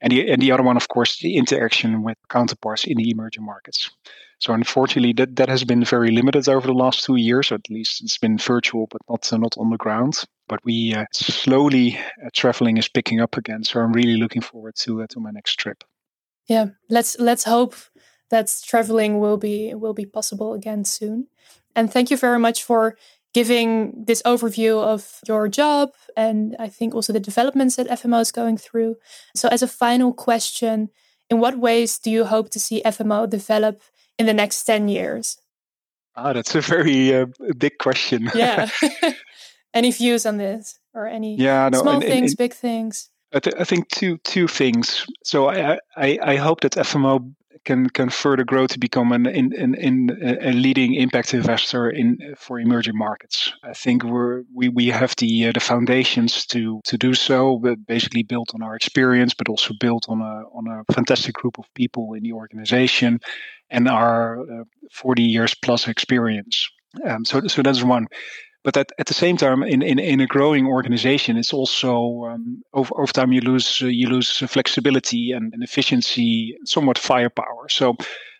and 0.00 0.12
the 0.12 0.30
and 0.30 0.40
the 0.40 0.52
other 0.52 0.62
one, 0.62 0.76
of 0.76 0.88
course, 0.88 1.18
the 1.18 1.36
interaction 1.36 2.02
with 2.02 2.18
counterparts 2.28 2.84
in 2.84 2.96
the 2.96 3.10
emerging 3.10 3.44
markets. 3.44 3.90
So 4.38 4.52
unfortunately, 4.52 5.12
that 5.14 5.36
that 5.36 5.48
has 5.48 5.64
been 5.64 5.84
very 5.84 6.10
limited 6.10 6.48
over 6.48 6.66
the 6.66 6.74
last 6.74 7.04
two 7.04 7.16
years. 7.16 7.50
Or 7.50 7.56
at 7.56 7.70
least 7.70 8.02
it's 8.02 8.18
been 8.18 8.38
virtual, 8.38 8.86
but 8.90 9.00
not 9.08 9.32
uh, 9.32 9.38
not 9.38 9.54
on 9.58 9.70
the 9.70 9.76
ground. 9.76 10.24
But 10.48 10.60
we 10.64 10.94
uh, 10.94 11.06
slowly 11.12 11.98
uh, 12.24 12.28
traveling 12.32 12.76
is 12.76 12.88
picking 12.88 13.20
up 13.20 13.36
again. 13.36 13.64
So 13.64 13.80
I'm 13.80 13.92
really 13.92 14.16
looking 14.16 14.42
forward 14.42 14.74
to 14.80 15.06
to 15.06 15.20
my 15.20 15.30
next 15.30 15.56
trip. 15.56 15.84
Yeah, 16.46 16.66
let's 16.90 17.18
let's 17.18 17.44
hope 17.44 17.74
that 18.34 18.54
traveling 18.66 19.20
will 19.20 19.36
be 19.36 19.74
will 19.74 19.94
be 19.94 20.06
possible 20.06 20.52
again 20.54 20.84
soon. 20.84 21.28
And 21.76 21.92
thank 21.92 22.10
you 22.10 22.16
very 22.16 22.38
much 22.38 22.62
for 22.62 22.96
giving 23.32 24.04
this 24.06 24.22
overview 24.22 24.80
of 24.80 25.20
your 25.26 25.48
job 25.48 25.90
and 26.16 26.54
I 26.58 26.68
think 26.68 26.94
also 26.94 27.12
the 27.12 27.20
developments 27.20 27.76
that 27.76 27.88
FMO 27.88 28.20
is 28.20 28.30
going 28.30 28.56
through. 28.58 28.96
So 29.34 29.48
as 29.48 29.62
a 29.62 29.66
final 29.66 30.12
question, 30.12 30.90
in 31.28 31.40
what 31.40 31.58
ways 31.58 31.98
do 31.98 32.10
you 32.10 32.24
hope 32.24 32.50
to 32.50 32.60
see 32.60 32.82
FMO 32.84 33.28
develop 33.28 33.80
in 34.18 34.26
the 34.26 34.34
next 34.34 34.64
10 34.64 34.88
years? 34.88 35.38
Ah, 36.16 36.32
that's 36.32 36.54
a 36.54 36.60
very 36.60 37.12
uh, 37.12 37.26
big 37.58 37.78
question. 37.78 38.30
yeah. 38.34 38.68
any 39.74 39.90
views 39.90 40.24
on 40.26 40.36
this 40.36 40.78
or 40.94 41.06
any 41.06 41.36
yeah, 41.36 41.68
no, 41.68 41.82
small 41.82 41.94
and, 41.94 42.04
things, 42.04 42.32
and, 42.32 42.38
big 42.38 42.54
things? 42.54 43.10
I, 43.32 43.40
th- 43.40 43.56
I, 43.58 43.64
think 43.64 43.88
two 43.88 44.18
two 44.18 44.46
things. 44.46 45.04
So 45.24 45.48
I, 45.48 45.78
I, 45.96 46.18
I 46.22 46.36
hope 46.36 46.60
that 46.60 46.72
FMO 46.72 47.34
can 47.64 47.88
can 47.90 48.10
further 48.10 48.44
grow 48.44 48.66
to 48.66 48.78
become 48.78 49.12
an 49.12 49.26
in, 49.26 49.52
in, 49.52 49.74
in 49.74 50.18
a 50.40 50.52
leading 50.52 50.94
impact 50.94 51.34
investor 51.34 51.90
in 51.90 52.34
for 52.36 52.60
emerging 52.60 52.96
markets. 52.96 53.52
I 53.62 53.72
think 53.72 54.04
we're 54.04 54.42
we, 54.54 54.68
we 54.68 54.86
have 54.88 55.14
the 55.16 55.48
uh, 55.48 55.52
the 55.52 55.60
foundations 55.60 56.46
to 56.46 56.80
to 56.84 56.98
do 56.98 57.14
so, 57.14 57.58
but 57.58 57.86
basically 57.86 58.22
built 58.22 58.54
on 58.54 58.62
our 58.62 58.76
experience, 58.76 59.34
but 59.34 59.48
also 59.48 59.74
built 59.80 60.06
on 60.08 60.20
a 60.20 60.44
on 60.52 60.66
a 60.68 60.92
fantastic 60.92 61.34
group 61.34 61.58
of 61.58 61.66
people 61.74 62.14
in 62.14 62.22
the 62.22 62.32
organization 62.32 63.20
and 63.70 63.88
our 63.88 64.40
uh, 64.40 64.64
40 64.92 65.22
years 65.22 65.54
plus 65.54 65.88
experience. 65.88 66.68
Um, 67.04 67.24
so 67.24 67.46
so 67.48 67.62
that's 67.62 67.82
one 67.82 68.06
but 68.64 68.76
at, 68.76 68.90
at 68.98 69.06
the 69.06 69.14
same 69.14 69.36
time 69.36 69.62
in, 69.62 69.82
in, 69.82 69.98
in 69.98 70.20
a 70.20 70.26
growing 70.26 70.66
organization 70.66 71.36
it's 71.36 71.52
also 71.52 72.24
um, 72.24 72.62
over, 72.72 72.92
over 72.98 73.12
time 73.12 73.32
you 73.32 73.40
lose 73.40 73.80
uh, 73.82 73.86
you 73.86 74.08
lose 74.08 74.38
flexibility 74.38 75.32
and, 75.32 75.52
and, 75.52 75.62
efficiency 75.62 76.56
somewhat 76.64 76.98
firepower 76.98 77.68
so 77.68 77.94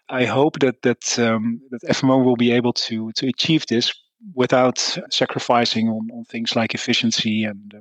i 0.08 0.24
hope 0.24 0.58
that 0.60 0.82
that 0.82 1.18
um, 1.18 1.60
that 1.70 1.82
fmo 1.82 2.24
will 2.24 2.37
be 2.37 2.50
able 2.50 2.72
to 2.72 3.12
to 3.12 3.28
achieve 3.28 3.66
this 3.66 3.92
without 4.34 4.78
sacrificing 5.10 5.88
on, 5.88 6.08
on 6.12 6.24
things 6.24 6.56
like 6.56 6.74
efficiency 6.74 7.44
and 7.44 7.74
uh, 7.74 7.80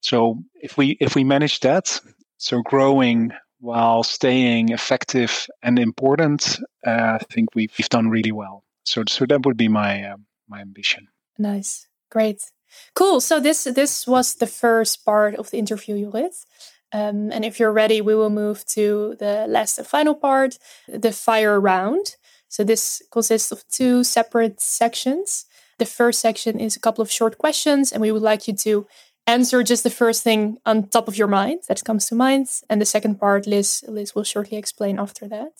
so 0.00 0.42
if 0.54 0.76
we 0.76 0.96
if 1.00 1.14
we 1.14 1.24
manage 1.24 1.60
that 1.60 2.00
so 2.36 2.62
growing 2.62 3.32
while 3.60 4.02
staying 4.02 4.70
effective 4.70 5.46
and 5.62 5.78
important, 5.78 6.58
uh, 6.86 7.18
I 7.20 7.24
think 7.30 7.54
we've, 7.54 7.72
we've 7.78 7.88
done 7.88 8.08
really 8.08 8.32
well. 8.32 8.64
So, 8.84 9.04
so 9.06 9.26
that 9.26 9.44
would 9.44 9.56
be 9.56 9.68
my 9.68 10.02
uh, 10.04 10.16
my 10.48 10.60
ambition. 10.60 11.06
Nice, 11.40 11.88
great, 12.10 12.50
cool. 12.94 13.18
So 13.20 13.40
this 13.40 13.64
this 13.64 14.06
was 14.06 14.34
the 14.34 14.46
first 14.46 15.04
part 15.06 15.34
of 15.36 15.50
the 15.50 15.58
interview, 15.58 15.96
Jorrit. 15.96 16.44
Um, 16.92 17.32
and 17.32 17.44
if 17.44 17.58
you're 17.58 17.72
ready, 17.72 18.00
we 18.00 18.14
will 18.14 18.30
move 18.30 18.64
to 18.74 19.16
the 19.18 19.46
last 19.48 19.78
and 19.78 19.86
final 19.86 20.14
part, 20.14 20.58
the 20.86 21.12
fire 21.12 21.58
round. 21.58 22.16
So 22.48 22.62
this 22.64 23.00
consists 23.10 23.52
of 23.52 23.64
two 23.68 24.04
separate 24.04 24.60
sections. 24.60 25.46
The 25.78 25.86
first 25.86 26.20
section 26.20 26.60
is 26.60 26.76
a 26.76 26.80
couple 26.80 27.00
of 27.00 27.10
short 27.10 27.38
questions, 27.38 27.90
and 27.90 28.02
we 28.02 28.12
would 28.12 28.22
like 28.22 28.46
you 28.46 28.54
to 28.56 28.86
answer 29.26 29.62
just 29.62 29.82
the 29.82 29.96
first 30.02 30.22
thing 30.22 30.58
on 30.66 30.88
top 30.88 31.08
of 31.08 31.16
your 31.16 31.28
mind 31.28 31.60
that 31.68 31.84
comes 31.84 32.08
to 32.08 32.14
mind. 32.14 32.48
And 32.68 32.80
the 32.80 32.86
second 32.86 33.18
part, 33.18 33.46
Liz, 33.46 33.82
Liz 33.88 34.14
will 34.14 34.24
shortly 34.24 34.58
explain 34.58 34.98
after 34.98 35.26
that. 35.28 35.52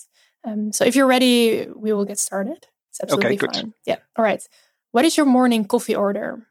Um, 0.44 0.72
so 0.72 0.84
if 0.84 0.94
you're 0.94 1.06
ready, 1.06 1.68
we 1.74 1.92
will 1.92 2.04
get 2.04 2.18
started. 2.18 2.66
It's 2.90 3.00
absolutely 3.00 3.36
okay, 3.36 3.46
fine. 3.46 3.74
Yeah. 3.86 3.98
All 4.16 4.24
right. 4.24 4.46
What 4.92 5.04
is 5.04 5.16
your 5.16 5.26
morning 5.26 5.64
coffee 5.64 5.94
order? 5.94 6.46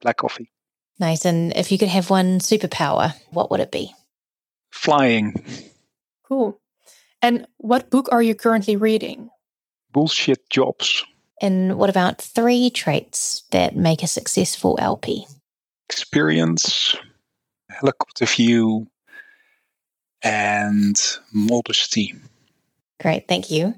Black 0.00 0.16
coffee. 0.16 0.50
Nice. 0.98 1.24
And 1.24 1.52
if 1.56 1.70
you 1.70 1.78
could 1.78 1.88
have 1.88 2.08
one 2.10 2.38
superpower, 2.38 3.14
what 3.30 3.50
would 3.50 3.60
it 3.60 3.70
be? 3.70 3.94
Flying. 4.70 5.34
Cool. 6.26 6.58
And 7.22 7.46
what 7.58 7.90
book 7.90 8.08
are 8.12 8.22
you 8.22 8.34
currently 8.34 8.76
reading? 8.76 9.30
Bullshit 9.92 10.48
Jobs. 10.50 11.04
And 11.40 11.76
what 11.76 11.90
about 11.90 12.20
three 12.20 12.70
traits 12.70 13.44
that 13.50 13.76
make 13.76 14.02
a 14.02 14.06
successful 14.06 14.78
LP? 14.80 15.26
Experience, 15.88 16.96
helicopter 17.68 18.24
view, 18.24 18.86
and 20.22 20.96
modesty. 21.32 22.14
Great, 23.00 23.28
thank 23.28 23.50
you. 23.50 23.74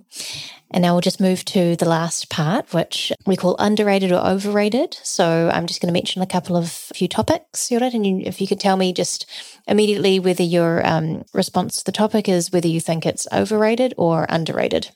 And 0.71 0.83
now 0.83 0.93
we'll 0.93 1.01
just 1.01 1.21
move 1.21 1.45
to 1.47 1.77
the 1.77 1.89
last 1.89 2.29
part, 2.29 2.73
which 2.73 3.11
we 3.27 3.37
call 3.37 3.57
underrated 3.59 4.13
or 4.13 4.25
overrated. 4.25 4.97
So 5.03 5.51
I'm 5.53 5.67
just 5.67 5.81
going 5.81 5.89
to 5.89 5.99
mention 5.99 6.23
a 6.23 6.27
couple 6.27 6.57
of 6.57 6.71
few 6.71 7.09
topics, 7.09 7.71
and 7.71 8.07
you, 8.07 8.23
if 8.25 8.41
you 8.41 8.47
could 8.47 8.61
tell 8.61 8.77
me 8.77 8.93
just 8.93 9.27
immediately 9.67 10.21
whether 10.21 10.43
your 10.43 10.87
um, 10.87 11.25
response 11.33 11.79
to 11.79 11.85
the 11.85 11.93
topic 11.93 12.29
is 12.29 12.53
whether 12.53 12.69
you 12.69 12.81
think 12.81 13.07
it's 13.07 13.27
overrated 13.33 13.95
or 13.97 14.27
underrated. 14.29 14.91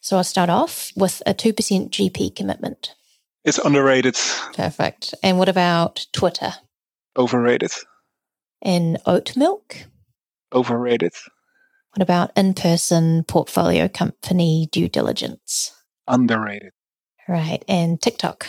So 0.00 0.16
I'll 0.16 0.24
start 0.24 0.48
off 0.48 0.92
with 0.96 1.20
a 1.26 1.34
2% 1.34 1.52
GP 1.90 2.36
commitment. 2.36 2.94
It's 3.44 3.58
underrated. 3.58 4.16
Perfect. 4.54 5.14
And 5.22 5.38
what 5.38 5.48
about 5.48 6.06
Twitter? 6.12 6.54
Overrated. 7.16 7.72
And 8.62 8.98
oat 9.04 9.36
milk? 9.36 9.86
Overrated. 10.54 11.12
What 11.98 12.04
about 12.04 12.30
in 12.36 12.54
person 12.54 13.24
portfolio 13.24 13.88
company 13.88 14.68
due 14.70 14.88
diligence? 14.88 15.72
Underrated. 16.06 16.70
Right. 17.26 17.64
And 17.66 18.00
TikTok? 18.00 18.46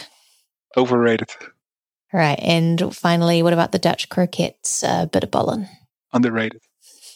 Overrated. 0.78 1.32
Right. 2.14 2.40
And 2.44 2.96
finally, 2.96 3.42
what 3.42 3.54
about 3.54 3.72
the 3.72 3.80
Dutch 3.80 4.08
croquettes 4.08 4.84
uh, 4.84 5.08
bitterballen? 5.08 5.68
Underrated. 6.14 6.62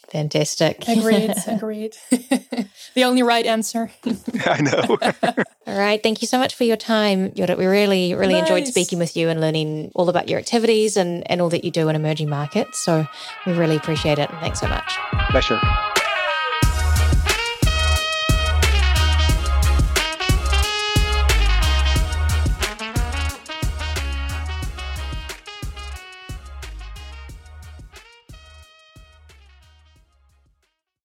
Fantastic. 0.10 0.88
Agreed. 0.88 1.36
Agreed. 1.48 1.96
the 2.10 3.04
only 3.04 3.22
right 3.22 3.46
answer. 3.46 3.92
I 4.48 4.62
know. 4.62 4.98
all 5.68 5.78
right. 5.78 6.02
Thank 6.02 6.24
you 6.24 6.28
so 6.28 6.40
much 6.40 6.56
for 6.56 6.64
your 6.64 6.78
time, 6.78 7.30
Jorrit. 7.30 7.60
We 7.60 7.68
really, 7.68 8.16
really 8.16 8.34
nice. 8.34 8.50
enjoyed 8.50 8.68
speaking 8.68 8.98
with 8.98 9.16
you 9.16 9.30
and 9.30 9.40
learning 9.40 9.92
all 9.94 10.10
about 10.10 10.30
your 10.30 10.40
activities 10.40 10.98
and, 10.98 11.30
and 11.30 11.42
all 11.42 11.50
that 11.50 11.64
you 11.64 11.70
do 11.70 11.90
in 11.90 11.96
emerging 11.96 12.30
markets. 12.30 12.84
So 12.84 13.06
we 13.46 13.54
really 13.54 13.76
appreciate 13.76 14.18
it. 14.18 14.32
And 14.32 14.40
thanks 14.40 14.60
so 14.60 14.68
much. 14.68 14.98
Pleasure. 15.30 15.60